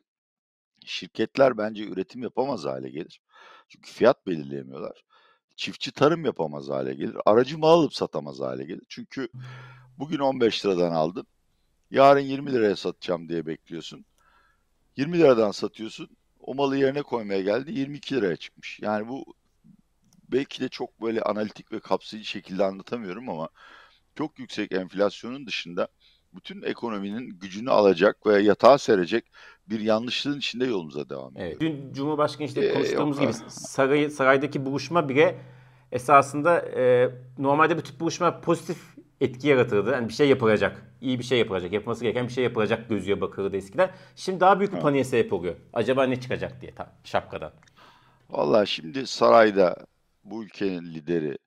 şirketler 0.86 1.58
bence 1.58 1.84
üretim 1.84 2.22
yapamaz 2.22 2.64
hale 2.64 2.90
gelir. 2.90 3.20
Çünkü 3.68 3.90
fiyat 3.90 4.26
belirleyemiyorlar. 4.26 5.04
Çiftçi 5.56 5.92
tarım 5.92 6.24
yapamaz 6.24 6.68
hale 6.68 6.94
gelir. 6.94 7.16
Aracı 7.26 7.58
mal 7.58 7.80
alıp 7.80 7.94
satamaz 7.94 8.40
hale 8.40 8.64
gelir. 8.64 8.82
Çünkü 8.88 9.28
bugün 9.98 10.18
15 10.18 10.66
liradan 10.66 10.92
aldın. 10.92 11.26
Yarın 11.90 12.20
20 12.20 12.52
liraya 12.52 12.76
satacağım 12.76 13.28
diye 13.28 13.46
bekliyorsun. 13.46 14.04
20 14.96 15.18
liradan 15.18 15.50
satıyorsun. 15.50 16.08
O 16.40 16.54
malı 16.54 16.76
yerine 16.76 17.02
koymaya 17.02 17.42
geldi 17.42 17.72
22 17.72 18.14
liraya 18.14 18.36
çıkmış. 18.36 18.80
Yani 18.80 19.08
bu 19.08 19.34
belki 20.32 20.60
de 20.60 20.68
çok 20.68 21.02
böyle 21.02 21.22
analitik 21.22 21.72
ve 21.72 21.80
kapsayıcı 21.80 22.28
şekilde 22.28 22.64
anlatamıyorum 22.64 23.28
ama 23.28 23.48
çok 24.14 24.38
yüksek 24.38 24.72
enflasyonun 24.72 25.46
dışında 25.46 25.88
bütün 26.34 26.62
ekonominin 26.62 27.38
gücünü 27.38 27.70
alacak 27.70 28.26
ve 28.26 28.42
yatağa 28.42 28.78
serecek 28.78 29.24
bir 29.66 29.80
yanlışlığın 29.80 30.38
içinde 30.38 30.66
yolumuza 30.66 31.08
devam 31.08 31.32
ediyoruz. 31.32 31.56
Evet. 31.60 31.60
Dün 31.60 31.92
Cumhurbaşkanı 31.92 32.46
işte 32.46 32.64
ee, 32.64 32.74
konuştuğumuz 32.74 33.20
yok. 33.20 33.32
gibi 33.32 33.50
saray, 33.50 34.10
saraydaki 34.10 34.66
buluşma 34.66 35.08
bile 35.08 35.38
esasında 35.92 36.58
e, 36.58 37.10
normalde 37.38 37.76
bu 37.76 37.82
tip 37.82 38.00
buluşma 38.00 38.40
pozitif 38.40 38.78
etki 39.20 39.48
yaratırdı. 39.48 39.90
Yani 39.90 40.08
bir 40.08 40.12
şey 40.12 40.28
yapılacak. 40.28 40.82
iyi 41.00 41.18
bir 41.18 41.24
şey 41.24 41.38
yapılacak. 41.38 41.72
Yapılması 41.72 42.04
gereken 42.04 42.28
bir 42.28 42.32
şey 42.32 42.44
yapılacak 42.44 42.88
gözüye 42.88 43.20
bakılırdı 43.20 43.56
eskiden. 43.56 43.90
Şimdi 44.16 44.40
daha 44.40 44.60
büyük 44.60 44.72
bir 44.72 44.80
paniğe 44.80 45.04
sebep 45.04 45.32
oluyor. 45.32 45.54
Acaba 45.72 46.04
ne 46.04 46.20
çıkacak 46.20 46.60
diye 46.60 46.74
tam 46.74 46.86
şapkadan. 47.04 47.52
Valla 48.30 48.66
şimdi 48.66 49.06
sarayda 49.06 49.76
bu 50.24 50.44
ülkenin 50.44 50.94
lideri 50.94 51.38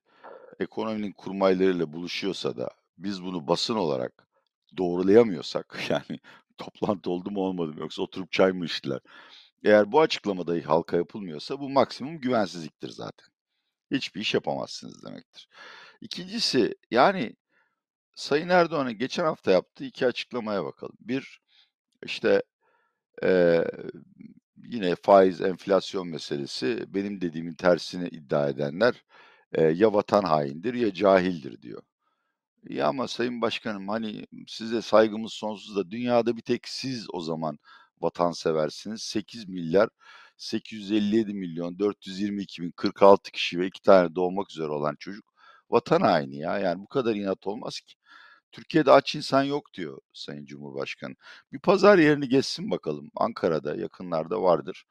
ekonominin 0.60 1.12
kurmaylarıyla 1.12 1.92
buluşuyorsa 1.92 2.56
da 2.56 2.70
biz 2.98 3.22
bunu 3.22 3.48
basın 3.48 3.74
olarak 3.74 4.28
doğrulayamıyorsak 4.76 5.80
yani 5.90 6.20
toplantı 6.58 7.10
oldu 7.10 7.30
mu 7.30 7.40
olmadı 7.40 7.72
mı 7.72 7.80
yoksa 7.80 8.02
oturup 8.02 8.32
çay 8.32 8.52
mı 8.52 8.64
içtiler? 8.64 9.00
Eğer 9.64 9.92
bu 9.92 10.00
açıklamada 10.00 10.68
halka 10.68 10.96
yapılmıyorsa 10.96 11.60
bu 11.60 11.70
maksimum 11.70 12.20
güvensizliktir 12.20 12.88
zaten. 12.88 13.28
Hiçbir 13.90 14.20
iş 14.20 14.34
yapamazsınız 14.34 15.04
demektir. 15.04 15.48
İkincisi 16.00 16.74
yani 16.90 17.36
Sayın 18.16 18.48
Erdoğan'ın 18.48 18.98
geçen 18.98 19.24
hafta 19.24 19.50
yaptığı 19.50 19.84
iki 19.84 20.06
açıklamaya 20.06 20.64
bakalım. 20.64 20.96
Bir 21.00 21.40
işte 22.04 22.42
e, 23.22 23.64
yine 24.68 24.94
faiz 25.02 25.40
enflasyon 25.40 26.08
meselesi 26.08 26.84
benim 26.94 27.20
dediğimin 27.20 27.54
tersini 27.54 28.08
iddia 28.08 28.48
edenler 28.48 29.04
e, 29.52 29.62
ya 29.62 29.92
vatan 29.94 30.22
haindir 30.22 30.74
ya 30.74 30.94
cahildir 30.94 31.62
diyor. 31.62 31.82
İyi 32.68 32.84
ama 32.84 33.08
Sayın 33.08 33.40
Başkanım 33.42 33.88
hani 33.88 34.26
size 34.48 34.82
saygımız 34.82 35.32
sonsuz 35.32 35.76
da 35.76 35.90
dünyada 35.90 36.36
bir 36.36 36.42
tek 36.42 36.68
siz 36.68 37.06
o 37.12 37.20
zaman 37.20 37.58
vatanseversiniz. 38.00 39.02
8 39.02 39.48
milyar 39.48 39.88
857 40.36 41.34
milyon 41.34 41.78
422 41.78 42.62
bin 42.62 42.70
46 42.70 43.30
kişi 43.32 43.58
ve 43.60 43.66
iki 43.66 43.82
tane 43.82 44.14
doğmak 44.14 44.50
üzere 44.50 44.68
olan 44.68 44.96
çocuk 45.00 45.24
vatan 45.70 46.00
haini 46.00 46.36
ya. 46.36 46.58
Yani 46.58 46.82
bu 46.82 46.86
kadar 46.86 47.14
inat 47.14 47.46
olmaz 47.46 47.80
ki. 47.80 47.94
Türkiye'de 48.54 48.92
aç 48.92 49.14
insan 49.14 49.42
yok 49.42 49.74
diyor 49.74 49.98
Sayın 50.12 50.46
Cumhurbaşkanı. 50.46 51.14
Bir 51.52 51.58
pazar 51.58 51.98
yerini 51.98 52.28
geçsin 52.28 52.70
bakalım. 52.70 53.10
Ankara'da 53.16 53.76
yakınlarda 53.76 54.42
vardır. 54.42 54.84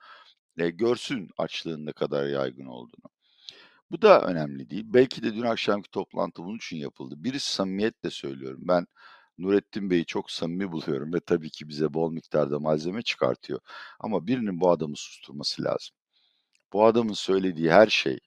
E, 0.58 0.70
görsün 0.70 1.30
açlığın 1.38 1.86
ne 1.86 1.92
kadar 1.94 2.28
yaygın 2.28 2.66
olduğunu. 2.66 3.10
Bu 3.92 4.02
da 4.02 4.22
önemli 4.22 4.70
değil. 4.70 4.84
Belki 4.88 5.24
de 5.24 5.36
dün 5.36 5.42
akşamki 5.42 5.92
toplantı 5.92 6.44
bunun 6.44 6.58
için 6.58 6.78
yapıldı. 6.78 7.16
Birisi 7.18 7.54
samimiyetle 7.54 8.10
söylüyorum. 8.10 8.60
Ben 8.64 8.88
Nurettin 9.38 9.90
Bey'i 9.90 10.06
çok 10.06 10.32
samimi 10.32 10.72
buluyorum 10.72 11.14
ve 11.14 11.20
tabii 11.20 11.50
ki 11.50 11.70
bize 11.70 11.94
bol 11.94 12.12
miktarda 12.12 12.60
malzeme 12.60 13.02
çıkartıyor. 13.02 13.60
Ama 14.00 14.28
birinin 14.28 14.62
bu 14.62 14.72
adamı 14.72 14.98
susturması 14.98 15.64
lazım. 15.64 15.96
Bu 16.74 16.86
adamın 16.86 17.14
söylediği 17.14 17.72
her 17.72 17.88
şey 17.88 18.20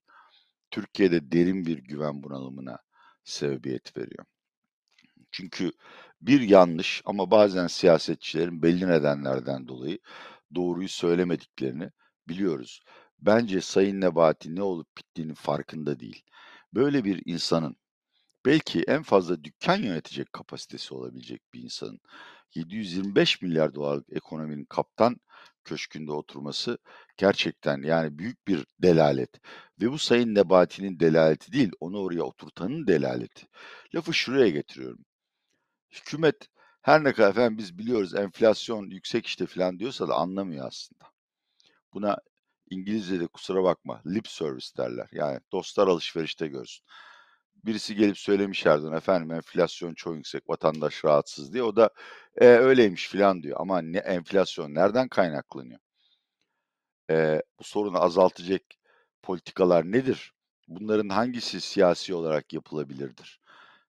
Türkiye'de 0.70 1.32
derin 1.32 1.66
bir 1.66 1.78
güven 1.78 2.22
bunalımına 2.22 2.78
sebebiyet 3.24 3.96
veriyor. 3.96 4.24
Çünkü 5.36 5.72
bir 6.20 6.40
yanlış 6.40 7.02
ama 7.04 7.30
bazen 7.30 7.66
siyasetçilerin 7.66 8.62
belli 8.62 8.88
nedenlerden 8.88 9.68
dolayı 9.68 9.98
doğruyu 10.54 10.88
söylemediklerini 10.88 11.90
biliyoruz. 12.28 12.82
Bence 13.18 13.60
Sayın 13.60 14.00
Nebati 14.00 14.54
ne 14.54 14.62
olup 14.62 14.98
bittiğinin 14.98 15.34
farkında 15.34 16.00
değil. 16.00 16.22
Böyle 16.74 17.04
bir 17.04 17.22
insanın 17.24 17.76
belki 18.46 18.82
en 18.88 19.02
fazla 19.02 19.44
dükkan 19.44 19.76
yönetecek 19.76 20.32
kapasitesi 20.32 20.94
olabilecek 20.94 21.42
bir 21.54 21.62
insanın 21.62 22.00
725 22.54 23.42
milyar 23.42 23.74
dolarlık 23.74 24.12
ekonominin 24.12 24.64
kaptan 24.64 25.16
köşkünde 25.64 26.12
oturması 26.12 26.78
gerçekten 27.16 27.82
yani 27.82 28.18
büyük 28.18 28.48
bir 28.48 28.66
delalet. 28.82 29.30
Ve 29.82 29.92
bu 29.92 29.98
Sayın 29.98 30.34
Nebati'nin 30.34 31.00
delaleti 31.00 31.52
değil, 31.52 31.72
onu 31.80 31.98
oraya 32.00 32.22
oturtanın 32.22 32.86
delaleti. 32.86 33.46
Lafı 33.94 34.14
şuraya 34.14 34.48
getiriyorum. 34.48 35.05
Hükümet 35.96 36.48
her 36.82 37.04
ne 37.04 37.12
kadar 37.12 37.30
efendim 37.30 37.58
biz 37.58 37.78
biliyoruz 37.78 38.14
enflasyon 38.14 38.90
yüksek 38.90 39.26
işte 39.26 39.46
falan 39.46 39.78
diyorsa 39.78 40.08
da 40.08 40.14
anlamıyor 40.14 40.66
aslında. 40.66 41.04
Buna 41.94 42.18
İngilizce'de 42.70 43.26
kusura 43.26 43.64
bakma 43.64 44.02
lip 44.06 44.28
service 44.28 44.66
derler. 44.76 45.08
Yani 45.12 45.40
dostlar 45.52 45.88
alışverişte 45.88 46.46
görsün. 46.48 46.84
Birisi 47.64 47.94
gelip 47.96 48.18
söylemiş 48.18 48.66
Erdoğan 48.66 48.92
efendim 48.92 49.32
enflasyon 49.32 49.94
çok 49.94 50.16
yüksek 50.16 50.48
vatandaş 50.48 51.04
rahatsız 51.04 51.52
diye. 51.52 51.62
O 51.62 51.76
da 51.76 51.90
e, 52.36 52.46
öyleymiş 52.46 53.08
filan 53.08 53.42
diyor. 53.42 53.56
Ama 53.60 53.82
ne 53.82 53.98
enflasyon 53.98 54.74
nereden 54.74 55.08
kaynaklanıyor? 55.08 55.80
E, 57.10 57.42
bu 57.58 57.64
sorunu 57.64 58.02
azaltacak 58.02 58.62
politikalar 59.22 59.84
nedir? 59.92 60.32
Bunların 60.68 61.08
hangisi 61.08 61.60
siyasi 61.60 62.14
olarak 62.14 62.52
yapılabilirdir? 62.52 63.40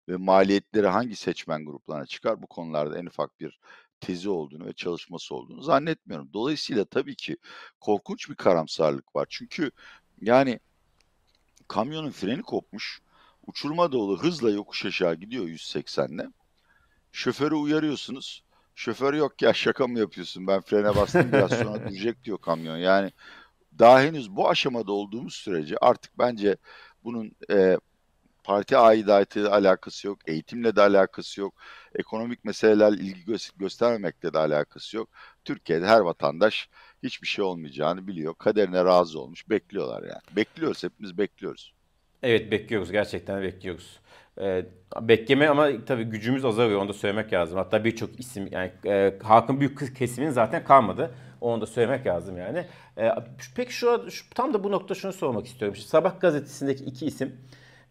Ve 0.10 0.18
maliyetleri 0.18 0.88
hangi 0.88 1.16
seçmen 1.16 1.66
gruplarına 1.66 2.06
çıkar? 2.06 2.42
Bu 2.42 2.48
konularda 2.48 3.00
en 3.00 3.06
ufak 3.06 3.40
bir 3.40 3.60
tezi 4.00 4.30
olduğunu 4.30 4.66
ve 4.66 4.74
çalışması 4.74 5.36
olduğunu 5.36 5.62
zannetmiyorum. 5.62 6.30
Dolayısıyla 6.34 6.86
tabii 6.86 7.16
ki 7.16 7.38
korkunç 7.80 8.30
bir 8.30 8.36
karamsarlık 8.36 9.16
var. 9.16 9.28
Çünkü 9.30 9.72
yani 10.22 10.60
kamyonun 11.68 12.12
freni 12.12 12.42
kopmuş, 12.42 13.02
uçurma 13.48 13.92
dolu 13.92 14.24
hızla 14.24 14.50
yokuş 14.50 14.86
aşağı 14.86 15.16
gidiyor 15.16 15.46
180'le. 15.46 16.32
Şoförü 17.12 17.56
uyarıyorsunuz. 17.56 18.44
Şoför 18.76 19.14
yok 19.14 19.42
ya 19.42 19.54
şaka 19.54 19.88
mı 19.88 20.00
yapıyorsun 20.00 20.48
ben 20.48 20.62
frene 20.62 20.96
bastım 20.96 21.32
biraz 21.32 21.52
sonra 21.52 21.74
duracak 21.90 22.24
diyor 22.24 22.38
kamyon. 22.38 22.78
Yani 22.78 23.12
daha 23.80 24.02
henüz 24.02 24.36
bu 24.36 24.50
aşamada 24.50 24.92
olduğumuz 24.92 25.34
sürece 25.34 25.76
artık 25.82 26.20
bence 26.20 26.58
bunun 27.04 27.32
e, 27.52 27.78
parti 28.48 28.78
aidatıyla 28.78 29.52
alakası 29.52 30.08
yok, 30.08 30.18
eğitimle 30.28 30.76
de 30.76 30.82
alakası 30.82 31.42
yok, 31.42 31.54
ekonomik 31.96 32.46
meseleler 32.46 32.92
ilgi 32.92 33.32
gö- 33.32 33.52
göstermemekle 33.60 34.34
de 34.34 34.40
alakası 34.40 34.98
yok. 34.98 35.10
Türkiye'de 35.46 35.86
her 35.86 36.00
vatandaş 36.00 36.70
hiçbir 37.04 37.28
şey 37.28 37.46
olmayacağını 37.46 38.08
biliyor. 38.08 38.36
Kaderine 38.36 38.86
razı 38.86 39.20
olmuş. 39.20 39.50
Bekliyorlar 39.50 40.04
yani. 40.04 40.36
Bekliyoruz. 40.36 40.84
Hepimiz 40.84 41.18
bekliyoruz. 41.18 41.74
Evet 42.24 42.52
bekliyoruz. 42.52 42.92
Gerçekten 42.92 43.42
bekliyoruz. 43.42 44.00
Ee, 44.42 44.66
bekleme 45.02 45.48
ama 45.48 45.70
tabii 45.86 46.04
gücümüz 46.04 46.46
azalıyor. 46.46 46.82
Onu 46.82 46.90
da 46.90 46.94
söylemek 46.94 47.34
lazım. 47.34 47.58
Hatta 47.58 47.84
birçok 47.84 48.20
isim 48.20 48.48
yani 48.52 48.72
e, 48.86 49.14
halkın 49.24 49.60
büyük 49.60 49.98
kesiminin 49.98 50.32
zaten 50.32 50.64
kalmadı. 50.64 51.12
Onu 51.42 51.62
da 51.62 51.66
söylemek 51.66 52.06
lazım 52.06 52.38
yani. 52.38 52.66
E, 52.98 53.12
peki 53.56 53.74
şu, 53.74 54.12
şu 54.12 54.30
tam 54.30 54.54
da 54.54 54.64
bu 54.64 54.72
nokta 54.72 54.96
şunu 54.96 55.14
sormak 55.14 55.46
istiyorum. 55.46 55.76
Şu 55.76 55.82
Sabah 55.82 56.20
gazetesindeki 56.20 56.84
iki 56.84 57.06
isim 57.06 57.36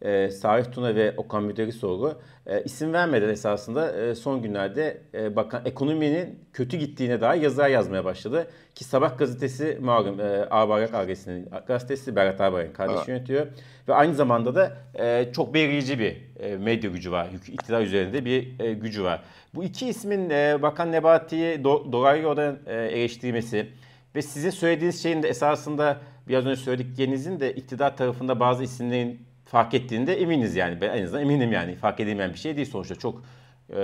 e, 0.02 0.30
Salih 0.30 0.64
Tuna 0.72 0.94
ve 0.94 1.14
Okan 1.16 1.44
Müderrisoğlu 1.44 2.20
e, 2.46 2.62
isim 2.62 2.92
vermeden 2.92 3.28
esasında 3.28 3.92
e, 3.92 4.14
son 4.14 4.42
günlerde 4.42 5.00
e, 5.14 5.36
bakan 5.36 5.62
ekonominin 5.64 6.38
kötü 6.52 6.76
gittiğine 6.76 7.20
dair 7.20 7.42
yazılar 7.42 7.68
yazmaya 7.68 8.04
başladı. 8.04 8.50
Ki 8.74 8.84
Sabah 8.84 9.18
gazetesi 9.18 9.78
malum 9.80 10.20
e, 10.20 10.46
Ağbayrak 10.50 10.94
ailesinin 10.94 11.48
gazetesi 11.66 12.16
Berat 12.16 12.40
Ağbayrak'ın 12.40 12.72
kardeşi 12.72 13.10
yönetiyor. 13.10 13.46
Ve 13.88 13.94
aynı 13.94 14.14
zamanda 14.14 14.54
da 14.54 14.76
e, 14.94 15.32
çok 15.32 15.54
belirleyici 15.54 15.98
bir 15.98 16.16
e, 16.40 16.56
medya 16.56 16.90
gücü 16.90 17.12
var. 17.12 17.28
İktidar 17.48 17.82
üzerinde 17.82 18.24
bir 18.24 18.60
e, 18.60 18.72
gücü 18.72 19.04
var. 19.04 19.22
Bu 19.54 19.64
iki 19.64 19.88
ismin 19.88 20.30
e, 20.30 20.62
Bakan 20.62 20.92
Nebati'yi 20.92 21.64
do, 21.64 21.70
olarak 21.70 22.58
e, 22.66 22.74
eleştirmesi 22.74 23.66
ve 24.14 24.22
sizin 24.22 24.50
söylediğiniz 24.50 25.02
şeyin 25.02 25.22
de 25.22 25.28
esasında 25.28 26.00
biraz 26.28 26.46
önce 26.46 26.60
söylediklerinizin 26.60 27.40
de 27.40 27.54
iktidar 27.54 27.96
tarafında 27.96 28.40
bazı 28.40 28.64
isimlerin 28.64 29.25
fark 29.46 29.74
ettiğinde 29.74 30.20
eminiz 30.20 30.56
yani. 30.56 30.80
Ben 30.80 30.98
en 30.98 31.04
azından 31.04 31.22
eminim 31.22 31.52
yani. 31.52 31.76
Fark 31.76 32.00
edilmeyen 32.00 32.32
bir 32.32 32.38
şey 32.38 32.56
değil 32.56 32.70
sonuçta. 32.70 32.94
Çok 32.94 33.22
e, 33.70 33.76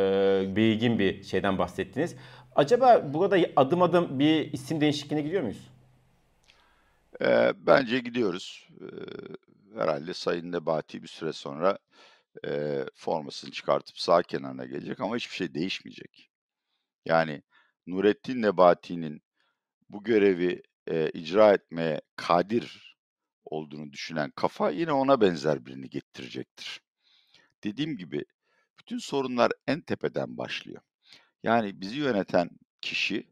belirgin 0.57 0.99
bir 0.99 1.23
şeyden 1.23 1.59
bahsettiniz. 1.59 2.16
Acaba 2.54 3.14
burada 3.14 3.37
adım 3.57 3.83
adım 3.83 4.19
bir 4.19 4.52
isim 4.52 4.81
değişikliğine 4.81 5.23
gidiyor 5.23 5.42
muyuz? 5.42 5.71
E, 7.23 7.52
bence 7.57 7.99
gidiyoruz. 7.99 8.69
E, 8.81 8.87
herhalde 9.81 10.14
Sayın 10.14 10.52
Nebati 10.52 11.02
bir 11.02 11.09
süre 11.09 11.33
sonra 11.33 11.78
e, 12.47 12.81
formasını 12.95 13.50
çıkartıp 13.50 13.99
sağ 13.99 14.23
kenarına 14.23 14.64
gelecek 14.64 15.00
ama 15.00 15.16
hiçbir 15.16 15.37
şey 15.37 15.54
değişmeyecek. 15.54 16.31
Yani 17.04 17.42
Nurettin 17.87 18.42
Nebati'nin 18.42 19.23
bu 19.90 20.04
görevi 20.04 20.62
e, 20.87 21.11
icra 21.11 21.52
etmeye 21.52 22.00
kadir 22.16 22.92
olduğunu 23.45 23.93
düşünen 23.93 24.31
kafa 24.31 24.71
yine 24.71 24.93
ona 24.93 25.21
benzer 25.21 25.67
birini 25.67 25.91
getirecektir. 25.91 26.81
Dediğim 27.65 27.97
gibi 27.97 28.25
bütün 28.79 28.99
sorunlar 28.99 29.53
en 29.67 29.81
tepeden 29.81 30.39
başlıyor. 30.39 30.83
Yani 31.43 31.81
bizi 31.81 31.99
yöneten 31.99 32.51
kişi 32.81 33.27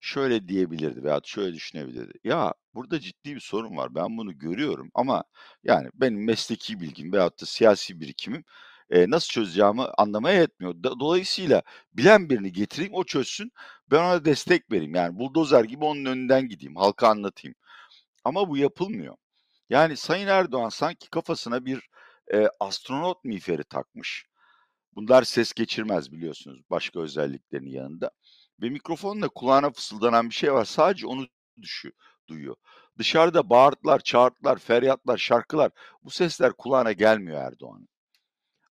şöyle 0.00 0.48
diyebilirdi 0.48 1.04
veya 1.04 1.20
şöyle 1.24 1.54
düşünebilirdi. 1.54 2.18
Ya 2.24 2.54
burada 2.74 3.00
ciddi 3.00 3.34
bir 3.34 3.40
sorun 3.40 3.76
var. 3.76 3.94
Ben 3.94 4.16
bunu 4.18 4.38
görüyorum 4.38 4.90
ama 4.94 5.24
yani 5.64 5.88
benim 5.94 6.24
mesleki 6.24 6.80
bilgim 6.80 7.12
veyahut 7.12 7.42
da 7.42 7.46
siyasi 7.46 8.00
birikimim 8.00 8.44
e, 8.90 9.10
nasıl 9.10 9.28
çözeceğimi 9.28 9.82
anlamaya 9.98 10.40
yetmiyor. 10.40 10.74
Dolayısıyla 10.82 11.62
bilen 11.92 12.30
birini 12.30 12.52
getireyim 12.52 12.94
o 12.94 13.04
çözsün 13.04 13.52
ben 13.90 13.98
ona 13.98 14.24
destek 14.24 14.72
vereyim. 14.72 14.94
Yani 14.94 15.18
buldozer 15.18 15.64
gibi 15.64 15.84
onun 15.84 16.04
önünden 16.04 16.48
gideyim 16.48 16.76
halka 16.76 17.08
anlatayım. 17.08 17.54
Ama 18.24 18.48
bu 18.48 18.56
yapılmıyor. 18.56 19.16
Yani 19.70 19.96
Sayın 19.96 20.26
Erdoğan 20.26 20.68
sanki 20.68 21.10
kafasına 21.10 21.64
bir 21.64 21.90
e, 22.32 22.48
astronot 22.60 23.24
miğferi 23.24 23.64
takmış. 23.64 24.26
Bunlar 24.94 25.22
ses 25.22 25.52
geçirmez 25.52 26.12
biliyorsunuz 26.12 26.60
başka 26.70 27.00
özelliklerinin 27.00 27.70
yanında. 27.70 28.10
Ve 28.62 28.70
mikrofonla 28.70 29.28
kulağına 29.28 29.70
fısıldanan 29.70 30.28
bir 30.30 30.34
şey 30.34 30.52
var. 30.52 30.64
Sadece 30.64 31.06
onu 31.06 31.26
düşüyor, 31.62 31.94
duyuyor. 32.28 32.56
Dışarıda 32.98 33.50
bağırtılar, 33.50 34.00
çağırtılar, 34.00 34.58
feryatlar, 34.58 35.18
şarkılar 35.18 35.70
bu 36.02 36.10
sesler 36.10 36.52
kulağına 36.52 36.92
gelmiyor 36.92 37.42
Erdoğan'ın. 37.42 37.88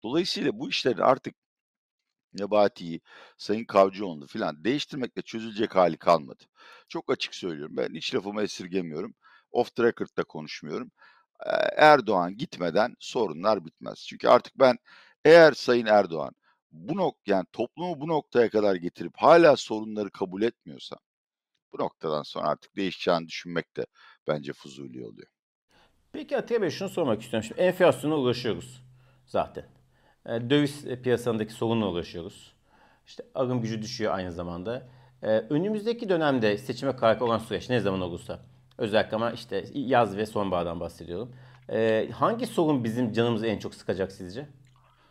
Dolayısıyla 0.03 0.59
bu 0.59 0.71
işlerin 0.71 1.01
artık 1.01 1.35
Nebati'yi, 2.35 3.01
Sayın 3.39 3.65
Kavcıoğlu 3.65 4.27
filan 4.27 4.65
değiştirmekle 4.65 5.23
çözülecek 5.23 5.77
hali 5.77 5.97
kalmadı. 5.97 6.45
Çok 6.89 7.13
açık 7.13 7.35
söylüyorum. 7.35 7.77
Ben 7.77 7.95
hiç 7.95 8.15
lafımı 8.15 8.43
esirgemiyorum. 8.43 9.15
Off 9.55 9.75
the 9.75 9.83
record'da 9.83 10.25
konuşmuyorum. 10.25 10.91
Erdoğan 11.77 12.37
gitmeden 12.37 12.95
sorunlar 12.99 13.65
bitmez. 13.65 14.07
Çünkü 14.09 14.29
artık 14.29 14.59
ben 14.59 14.77
eğer 15.25 15.53
Sayın 15.53 15.87
Erdoğan 15.87 16.35
bu 16.73 16.97
nok 16.97 17.17
yani 17.27 17.47
toplumu 17.53 18.01
bu 18.01 18.09
noktaya 18.09 18.51
kadar 18.51 18.75
getirip 18.75 19.13
hala 19.17 19.57
sorunları 19.57 20.11
kabul 20.11 20.43
etmiyorsa 20.43 20.97
bu 21.73 21.79
noktadan 21.83 22.23
sonra 22.23 22.49
artık 22.49 22.77
değişeceğini 22.77 23.29
düşünmek 23.29 23.77
de 23.77 23.87
bence 24.29 24.53
fuzuli 24.53 25.07
oluyor. 25.07 25.29
Peki 26.13 26.37
Atiye 26.37 26.63
Bey 26.63 26.71
şunu 26.71 26.89
sormak 26.89 27.23
istiyorum. 27.23 27.47
Şimdi 27.49 27.61
enflasyona 27.61 28.15
ulaşıyoruz 28.15 28.83
zaten. 29.27 29.65
E, 30.27 30.51
döviz 30.51 30.85
piyasalarındaki 31.03 31.53
sorunla 31.53 31.87
ulaşıyoruz. 31.87 32.55
İşte 33.07 33.25
alım 33.35 33.61
gücü 33.61 33.83
düşüyor 33.83 34.15
aynı 34.15 34.33
zamanda. 34.33 34.89
E, 35.23 35.29
önümüzdeki 35.29 36.09
dönemde 36.09 36.59
seçime 36.59 36.97
karar 36.97 37.21
olan 37.21 37.39
süreç 37.39 37.71
ne 37.71 37.81
zaman 37.81 38.01
olursa 38.01 38.41
özellikle 38.79 39.17
ama 39.17 39.31
işte 39.31 39.65
yaz 39.75 40.17
ve 40.17 40.27
sonbahardan 40.27 40.81
bahsediyorum. 40.81 41.33
E, 41.69 42.09
hangi 42.13 42.47
sorun 42.47 42.85
bizim 42.85 43.13
canımızı 43.13 43.47
en 43.47 43.59
çok 43.59 43.75
sıkacak 43.75 44.13
sizce? 44.13 44.49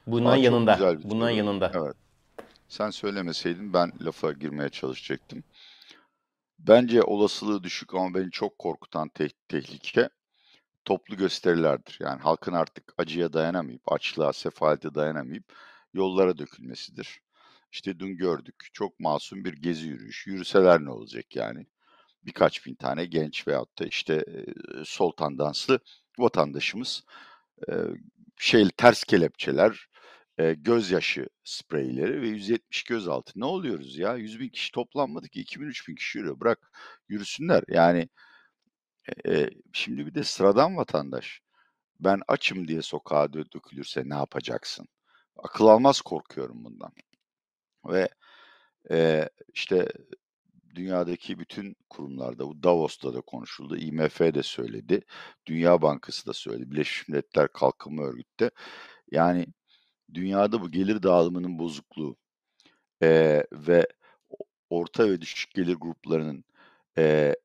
Bundan 0.08 0.36
yanında. 0.36 0.98
Bundan 1.04 1.30
yanında. 1.30 1.72
Evet. 1.76 1.96
Sen 2.68 2.90
söylemeseydin 2.90 3.74
ben 3.74 3.92
lafa 4.02 4.32
girmeye 4.32 4.70
çalışacaktım. 4.70 5.44
Bence 6.60 7.04
olasılığı 7.04 7.64
düşük 7.64 7.94
ama 7.94 8.14
beni 8.14 8.32
çok 8.32 8.60
korkutan 8.60 9.10
te- 9.10 9.30
tehlike 9.48 10.10
toplu 10.86 11.18
gösterilerdir. 11.18 11.98
Yani 12.02 12.22
halkın 12.22 12.54
artık 12.54 12.94
acıya 12.98 13.34
dayanamayıp, 13.34 13.92
açlığa, 13.92 14.34
sefalete 14.34 14.96
dayanamayıp 14.96 15.54
yollara 15.94 16.38
dökülmesidir. 16.38 17.22
İşte 17.72 18.00
dün 18.00 18.18
gördük 18.18 18.68
çok 18.74 19.00
masum 19.00 19.46
bir 19.46 19.54
gezi 19.54 19.88
yürüyüş. 19.88 20.28
Yürüseler 20.28 20.86
ne 20.86 20.90
olacak 20.90 21.36
yani? 21.36 21.66
Birkaç 22.26 22.66
bin 22.66 22.76
tane 22.76 23.06
genç 23.06 23.48
veyahut 23.48 23.80
da 23.80 23.86
işte 23.86 24.14
e, 24.14 24.46
sol 24.86 25.12
tandanslı 25.12 25.80
vatandaşımız 26.20 27.04
e, 27.70 27.74
şey 28.38 28.70
ters 28.78 29.04
kelepçeler, 29.04 29.88
e, 30.38 30.54
gözyaşı 30.54 31.28
spreyleri 31.44 32.22
ve 32.22 32.28
170 32.28 32.84
gözaltı. 32.84 33.32
Ne 33.36 33.46
oluyoruz 33.46 33.98
ya? 33.98 34.16
100 34.16 34.40
bin 34.40 34.50
kişi 34.50 34.72
toplanmadı 34.72 35.30
ki 35.30 35.42
2000-3000 35.42 35.96
kişi 35.96 36.18
yürüyor. 36.18 36.40
Bırak 36.40 36.72
yürüsünler. 37.10 37.64
Yani 37.68 38.10
e, 39.28 39.50
şimdi 39.74 40.06
bir 40.06 40.16
de 40.16 40.24
sıradan 40.24 40.78
vatandaş. 40.78 41.42
Ben 42.00 42.22
açım 42.28 42.68
diye 42.68 42.82
sokağa 42.82 43.34
dökülürse 43.34 44.04
ne 44.06 44.16
yapacaksın? 44.16 44.88
Akıl 45.38 45.68
almaz 45.68 46.02
korkuyorum 46.02 46.64
bundan. 46.66 46.92
Ve 47.86 48.10
e, 48.92 49.30
işte 49.54 49.88
dünyadaki 50.76 51.40
bütün 51.40 51.76
kurumlarda, 51.90 52.48
bu 52.48 52.64
Davos'ta 52.64 53.14
da 53.14 53.22
konuşuldu, 53.22 53.78
IMF 53.78 54.20
de 54.20 54.44
söyledi, 54.44 55.02
Dünya 55.46 55.82
Bankası 55.82 56.28
da 56.28 56.34
söyledi, 56.34 56.72
Birleşmiş 56.72 57.08
Milletler 57.08 57.48
Kalkınma 57.54 58.04
Örgütü 58.04 58.40
de. 58.40 58.52
Yani 59.12 59.46
dünyada 60.14 60.62
bu 60.62 60.72
gelir 60.72 61.04
dağılımının 61.04 61.60
bozukluğu 61.60 62.18
e, 63.04 63.44
ve 63.54 63.88
orta 64.70 65.10
ve 65.10 65.22
düşük 65.22 65.52
gelir 65.52 65.76
gruplarının 65.76 66.44
e, 66.98 67.36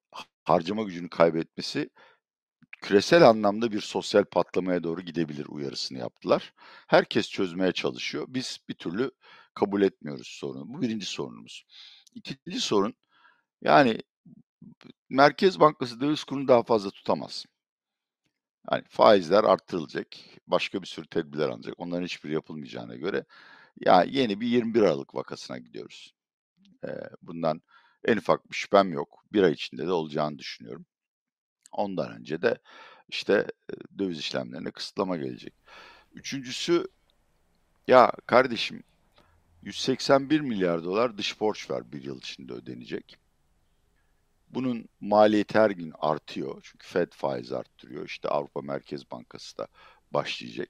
harcama 0.44 0.83
gücünü 0.83 1.09
kaybetmesi 1.09 1.90
küresel 2.81 3.29
anlamda 3.29 3.72
bir 3.72 3.81
sosyal 3.81 4.24
patlamaya 4.24 4.83
doğru 4.83 5.00
gidebilir 5.00 5.46
uyarısını 5.48 5.98
yaptılar. 5.98 6.55
Herkes 6.87 7.31
çözmeye 7.31 7.72
çalışıyor. 7.72 8.26
Biz 8.29 8.59
bir 8.68 8.74
türlü 8.74 9.11
kabul 9.55 9.83
etmiyoruz 9.83 10.26
sorunu. 10.26 10.68
Bu 10.68 10.83
birinci 10.83 11.07
sorunumuz. 11.07 11.64
İkinci 12.14 12.61
sorun 12.61 12.94
yani 13.62 13.99
Merkez 15.09 15.61
Bankası 15.61 16.01
döviz 16.01 16.25
kurunu 16.25 16.49
daha 16.49 16.62
fazla 16.62 16.90
tutamaz. 16.90 17.44
Yani 18.73 18.85
faizler 18.88 19.44
arttırılacak. 19.44 20.07
Başka 20.47 20.83
bir 20.83 20.87
sürü 20.87 21.07
tedbirler 21.07 21.49
alınacak. 21.49 21.75
Onların 21.79 22.05
hiçbiri 22.05 22.33
yapılmayacağına 22.33 22.97
göre 22.97 23.25
ya 23.87 24.03
yeni 24.03 24.40
bir 24.40 24.47
21 24.47 24.83
Aralık 24.83 25.14
vakasına 25.14 25.59
gidiyoruz. 25.59 26.14
Ee, 26.85 26.88
bundan 27.23 27.62
en 28.05 28.16
ufak 28.16 28.51
bir 28.51 28.57
şüphem 28.57 28.92
yok. 28.92 29.25
Bir 29.33 29.42
ay 29.42 29.53
içinde 29.53 29.87
de 29.87 29.92
olacağını 29.92 30.38
düşünüyorum. 30.38 30.87
Ondan 31.73 32.12
önce 32.12 32.42
de 32.42 32.59
işte 33.09 33.47
döviz 33.99 34.18
işlemlerine 34.18 34.71
kısıtlama 34.71 35.16
gelecek. 35.16 35.55
Üçüncüsü 36.12 36.88
ya 37.88 38.12
kardeşim 38.27 38.83
181 39.62 40.40
milyar 40.40 40.85
dolar 40.85 41.18
dış 41.18 41.40
borç 41.40 41.71
var 41.71 41.92
bir 41.92 42.03
yıl 42.03 42.18
içinde 42.18 42.53
ödenecek. 42.53 43.18
Bunun 44.50 44.88
maliyeti 45.00 45.58
her 45.58 45.70
gün 45.70 45.92
artıyor. 45.98 46.61
Çünkü 46.62 46.87
Fed 46.87 47.12
faiz 47.12 47.52
arttırıyor. 47.52 48.06
İşte 48.06 48.28
Avrupa 48.28 48.61
Merkez 48.62 49.11
Bankası 49.11 49.58
da 49.58 49.68
başlayacak. 50.11 50.68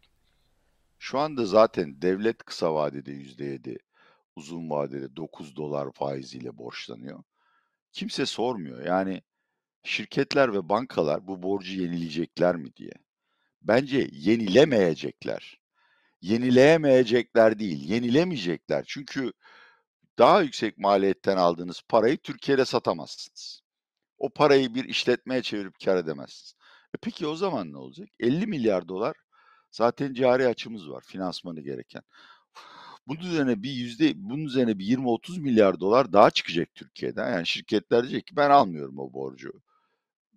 Şu 0.98 1.18
anda 1.18 1.46
zaten 1.46 2.02
devlet 2.02 2.38
kısa 2.38 2.74
vadede 2.74 3.12
%7, 3.12 3.78
uzun 4.36 4.70
vadede 4.70 5.16
9 5.16 5.56
dolar 5.56 5.92
faiziyle 5.92 6.58
borçlanıyor. 6.58 7.22
Kimse 7.92 8.26
sormuyor. 8.26 8.86
Yani 8.86 9.22
şirketler 9.84 10.54
ve 10.54 10.68
bankalar 10.68 11.26
bu 11.28 11.42
borcu 11.42 11.72
yenileyecekler 11.72 12.56
mi 12.56 12.76
diye. 12.76 12.92
Bence 13.62 14.08
yenilemeyecekler. 14.12 15.60
Yenileyemeyecekler 16.20 17.58
değil, 17.58 17.88
yenilemeyecekler. 17.90 18.84
Çünkü 18.88 19.32
daha 20.18 20.42
yüksek 20.42 20.78
maliyetten 20.78 21.36
aldığınız 21.36 21.82
parayı 21.88 22.18
Türkiye'de 22.18 22.64
satamazsınız. 22.64 23.67
O 24.18 24.30
parayı 24.30 24.74
bir 24.74 24.84
işletmeye 24.84 25.42
çevirip 25.42 25.74
kar 25.84 25.96
edemezsiniz. 25.96 26.54
E 26.94 26.98
peki 27.02 27.26
o 27.26 27.36
zaman 27.36 27.72
ne 27.72 27.76
olacak? 27.76 28.08
50 28.20 28.46
milyar 28.46 28.88
dolar 28.88 29.16
zaten 29.70 30.14
cari 30.14 30.46
açımız 30.46 30.90
var, 30.90 31.04
finansmanı 31.06 31.60
gereken. 31.60 32.02
Bunun 33.06 33.20
üzerine 33.20 33.62
bir 33.62 33.70
yüzde, 33.70 34.12
bunun 34.16 34.44
üzerine 34.44 34.78
bir 34.78 34.84
20-30 34.84 35.40
milyar 35.40 35.80
dolar 35.80 36.12
daha 36.12 36.30
çıkacak 36.30 36.74
Türkiye'den. 36.74 37.32
Yani 37.32 37.46
şirketler 37.46 38.02
diyecek 38.02 38.26
ki 38.26 38.36
ben 38.36 38.50
almıyorum 38.50 38.98
o 38.98 39.12
borcu. 39.12 39.52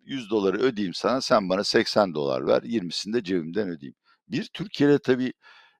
100 0.05 0.29
doları 0.29 0.57
ödeyeyim 0.57 0.93
sana, 0.93 1.21
sen 1.21 1.49
bana 1.49 1.63
80 1.63 2.13
dolar 2.13 2.47
ver, 2.47 2.61
20'sini 2.61 3.13
de 3.13 3.23
cebimden 3.23 3.69
ödeyeyim. 3.69 3.95
Bir, 4.27 4.45
Türkiye'de 4.53 4.99
tabii 4.99 5.33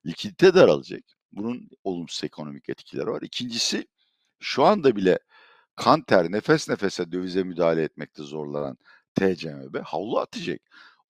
likidite 0.06 0.54
daralacak. 0.54 1.02
Bunun 1.32 1.68
olumsuz 1.84 2.24
ekonomik 2.24 2.68
etkileri 2.68 3.06
var. 3.06 3.22
İkincisi, 3.22 3.86
şu 4.40 4.64
anda 4.64 4.96
bile 4.96 5.18
kan 5.76 6.02
ter, 6.02 6.32
nefes 6.32 6.68
nefese 6.68 7.12
dövize 7.12 7.42
müdahale 7.42 7.82
etmekte 7.82 8.22
zorlanan 8.22 8.78
TCMB 9.14 9.82
havlu 9.84 10.18
atacak. 10.18 10.60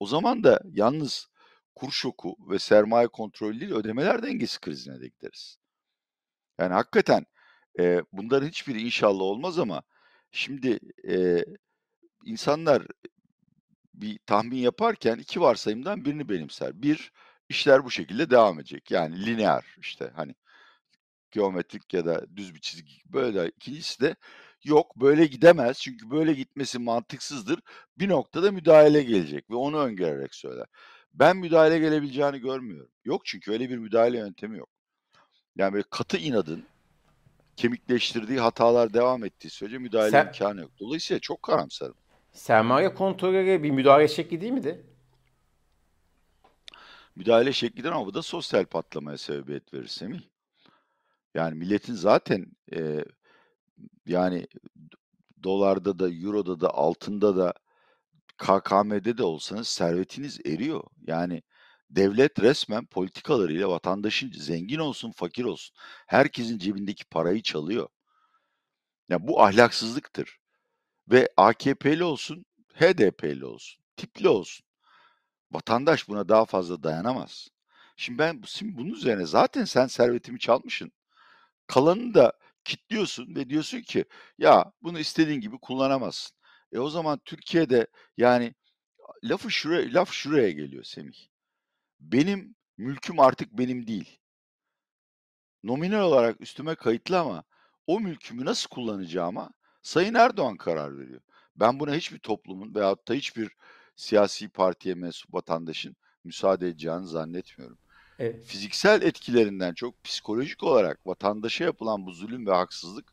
O 0.00 0.06
zaman 0.06 0.44
da 0.44 0.60
yalnız 0.70 1.28
kur 1.74 1.90
şoku 1.92 2.36
ve 2.50 2.58
sermaye 2.58 3.08
kontrolü 3.08 3.60
değil 3.60 3.72
ödemeler 3.72 4.22
dengesi 4.22 4.60
krizine 4.60 5.00
de 5.00 5.08
gideriz. 5.08 5.56
Yani 6.58 6.72
hakikaten 6.72 7.26
e, 7.78 8.02
bunların 8.12 8.48
hiçbiri 8.48 8.82
inşallah 8.82 9.22
olmaz 9.22 9.58
ama 9.58 9.82
şimdi 10.30 10.78
e, 11.08 11.44
insanlar 12.24 12.86
bir 13.94 14.18
tahmin 14.26 14.56
yaparken 14.56 15.18
iki 15.18 15.40
varsayımdan 15.40 16.04
birini 16.04 16.28
benimser. 16.28 16.82
Bir, 16.82 17.12
işler 17.48 17.84
bu 17.84 17.90
şekilde 17.90 18.30
devam 18.30 18.60
edecek. 18.60 18.90
Yani 18.90 19.26
lineer 19.26 19.64
işte 19.78 20.12
hani 20.16 20.34
geometrik 21.30 21.94
ya 21.94 22.06
da 22.06 22.36
düz 22.36 22.54
bir 22.54 22.60
çizgi 22.60 22.94
böyle. 23.06 23.48
İkincisi 23.48 24.00
de 24.00 24.16
yok 24.64 24.96
böyle 24.96 25.26
gidemez 25.26 25.78
çünkü 25.80 26.10
böyle 26.10 26.32
gitmesi 26.32 26.78
mantıksızdır. 26.78 27.60
Bir 27.98 28.08
noktada 28.08 28.52
müdahale 28.52 29.02
gelecek 29.02 29.50
ve 29.50 29.54
onu 29.54 29.78
öngörerek 29.78 30.34
söyler. 30.34 30.66
Ben 31.14 31.36
müdahale 31.36 31.78
gelebileceğini 31.78 32.38
görmüyorum. 32.38 32.90
Yok 33.04 33.26
çünkü 33.26 33.52
öyle 33.52 33.70
bir 33.70 33.78
müdahale 33.78 34.18
yöntemi 34.18 34.58
yok. 34.58 34.68
Yani 35.56 35.72
böyle 35.72 35.84
katı 35.90 36.16
inadın 36.16 36.64
kemikleştirdiği 37.56 38.40
hatalar 38.40 38.94
devam 38.94 39.24
ettiği 39.24 39.50
sürece 39.50 39.78
müdahale 39.78 40.10
Sen, 40.10 40.26
imkanı 40.26 40.60
yok. 40.60 40.70
Dolayısıyla 40.80 41.20
çok 41.20 41.42
karamsarım. 41.42 41.94
Sermaye 42.32 42.94
kontrolü 42.94 43.62
bir 43.62 43.70
müdahale 43.70 44.08
şekli 44.08 44.40
değil 44.40 44.52
miydi? 44.52 44.86
müdahale 47.16 47.52
şeklidir 47.52 47.88
ama 47.88 48.06
bu 48.06 48.14
da 48.14 48.22
sosyal 48.22 48.64
patlamaya 48.64 49.18
sebebiyet 49.18 49.74
verir 49.74 49.86
Semih. 49.86 50.20
Yani 51.34 51.54
milletin 51.54 51.94
zaten 51.94 52.46
e, 52.74 53.04
yani 54.06 54.46
dolarda 55.42 55.98
da, 55.98 56.10
euroda 56.10 56.60
da, 56.60 56.74
altında 56.74 57.36
da, 57.36 57.54
KKM'de 58.38 59.18
de 59.18 59.22
olsanız 59.22 59.68
servetiniz 59.68 60.40
eriyor. 60.46 60.84
Yani 61.06 61.42
devlet 61.90 62.40
resmen 62.40 62.86
politikalarıyla 62.86 63.68
vatandaşın 63.70 64.32
zengin 64.32 64.78
olsun, 64.78 65.12
fakir 65.12 65.44
olsun 65.44 65.76
herkesin 66.06 66.58
cebindeki 66.58 67.04
parayı 67.04 67.42
çalıyor. 67.42 67.88
Ya 69.08 69.26
bu 69.26 69.42
ahlaksızlıktır. 69.42 70.38
Ve 71.08 71.28
AKP'li 71.36 72.04
olsun, 72.04 72.44
HDP'li 72.74 73.44
olsun, 73.44 73.82
tipli 73.96 74.28
olsun. 74.28 74.66
Vatandaş 75.52 76.08
buna 76.08 76.28
daha 76.28 76.44
fazla 76.44 76.82
dayanamaz. 76.82 77.48
Şimdi 77.96 78.18
ben 78.18 78.42
şimdi 78.46 78.76
bunun 78.76 78.90
üzerine 78.90 79.26
zaten 79.26 79.64
sen 79.64 79.86
servetimi 79.86 80.38
çalmışsın. 80.38 80.92
Kalanını 81.66 82.14
da 82.14 82.32
kitliyorsun 82.64 83.34
ve 83.34 83.50
diyorsun 83.50 83.80
ki 83.80 84.04
ya 84.38 84.72
bunu 84.82 84.98
istediğin 84.98 85.40
gibi 85.40 85.58
kullanamazsın. 85.58 86.36
E 86.72 86.78
o 86.78 86.90
zaman 86.90 87.20
Türkiye'de 87.24 87.86
yani 88.16 88.54
lafı 89.24 89.50
şuraya 89.50 89.94
laf 89.94 90.12
şuraya 90.12 90.50
geliyor 90.50 90.84
Semih. 90.84 91.26
Benim 92.00 92.54
mülküm 92.78 93.20
artık 93.20 93.52
benim 93.52 93.86
değil. 93.86 94.18
Nominal 95.62 96.02
olarak 96.02 96.40
üstüme 96.40 96.74
kayıtlı 96.74 97.18
ama 97.18 97.44
o 97.86 98.00
mülkümü 98.00 98.44
nasıl 98.44 98.68
kullanacağıma 98.68 99.50
Sayın 99.82 100.14
Erdoğan 100.14 100.56
karar 100.56 100.98
veriyor. 100.98 101.20
Ben 101.56 101.80
buna 101.80 101.94
hiçbir 101.94 102.18
toplumun 102.18 102.74
veyahut 102.74 103.08
da 103.08 103.14
hiçbir 103.14 103.56
siyasi 103.96 104.48
partiye 104.48 104.94
mensup 104.94 105.34
vatandaşın 105.34 105.96
müsaade 106.24 106.68
edeceğini 106.68 107.06
zannetmiyorum. 107.06 107.78
Evet. 108.18 108.44
Fiziksel 108.44 109.02
etkilerinden 109.02 109.74
çok 109.74 110.04
psikolojik 110.04 110.62
olarak 110.62 111.06
vatandaşa 111.06 111.64
yapılan 111.64 112.06
bu 112.06 112.12
zulüm 112.12 112.46
ve 112.46 112.54
haksızlık 112.54 113.12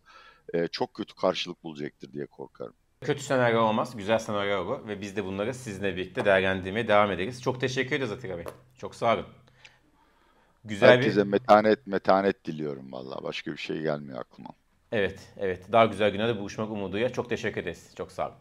e, 0.53 0.67
çok 0.67 0.93
kötü 0.93 1.15
karşılık 1.15 1.63
bulacaktır 1.63 2.13
diye 2.13 2.25
korkarım. 2.25 2.73
Kötü 3.01 3.23
senaryo 3.23 3.61
olmaz, 3.61 3.97
güzel 3.97 4.19
senaryo 4.19 4.61
olur 4.65 4.87
ve 4.87 5.01
biz 5.01 5.15
de 5.15 5.25
bunları 5.25 5.53
sizinle 5.53 5.95
birlikte 5.95 6.25
değerlendirmeye 6.25 6.87
devam 6.87 7.11
ederiz. 7.11 7.41
Çok 7.41 7.61
teşekkür 7.61 7.95
ederiz 7.95 8.11
Atilla 8.11 8.37
Bey. 8.37 8.45
Çok 8.77 8.95
sağ 8.95 9.13
olun. 9.13 9.25
Güzel 10.65 10.89
Herkese 10.89 11.25
bir... 11.25 11.31
metanet 11.31 11.87
metanet 11.87 12.45
diliyorum 12.45 12.91
valla. 12.91 13.23
Başka 13.23 13.51
bir 13.51 13.57
şey 13.57 13.81
gelmiyor 13.81 14.19
aklıma. 14.19 14.49
Evet, 14.91 15.19
evet. 15.37 15.71
Daha 15.71 15.85
güzel 15.85 16.11
günlerde 16.11 16.39
buluşmak 16.39 16.71
umuduyla. 16.71 17.09
Çok 17.09 17.29
teşekkür 17.29 17.61
ederiz. 17.61 17.91
Çok 17.95 18.11
sağ 18.11 18.27
olun. 18.27 18.35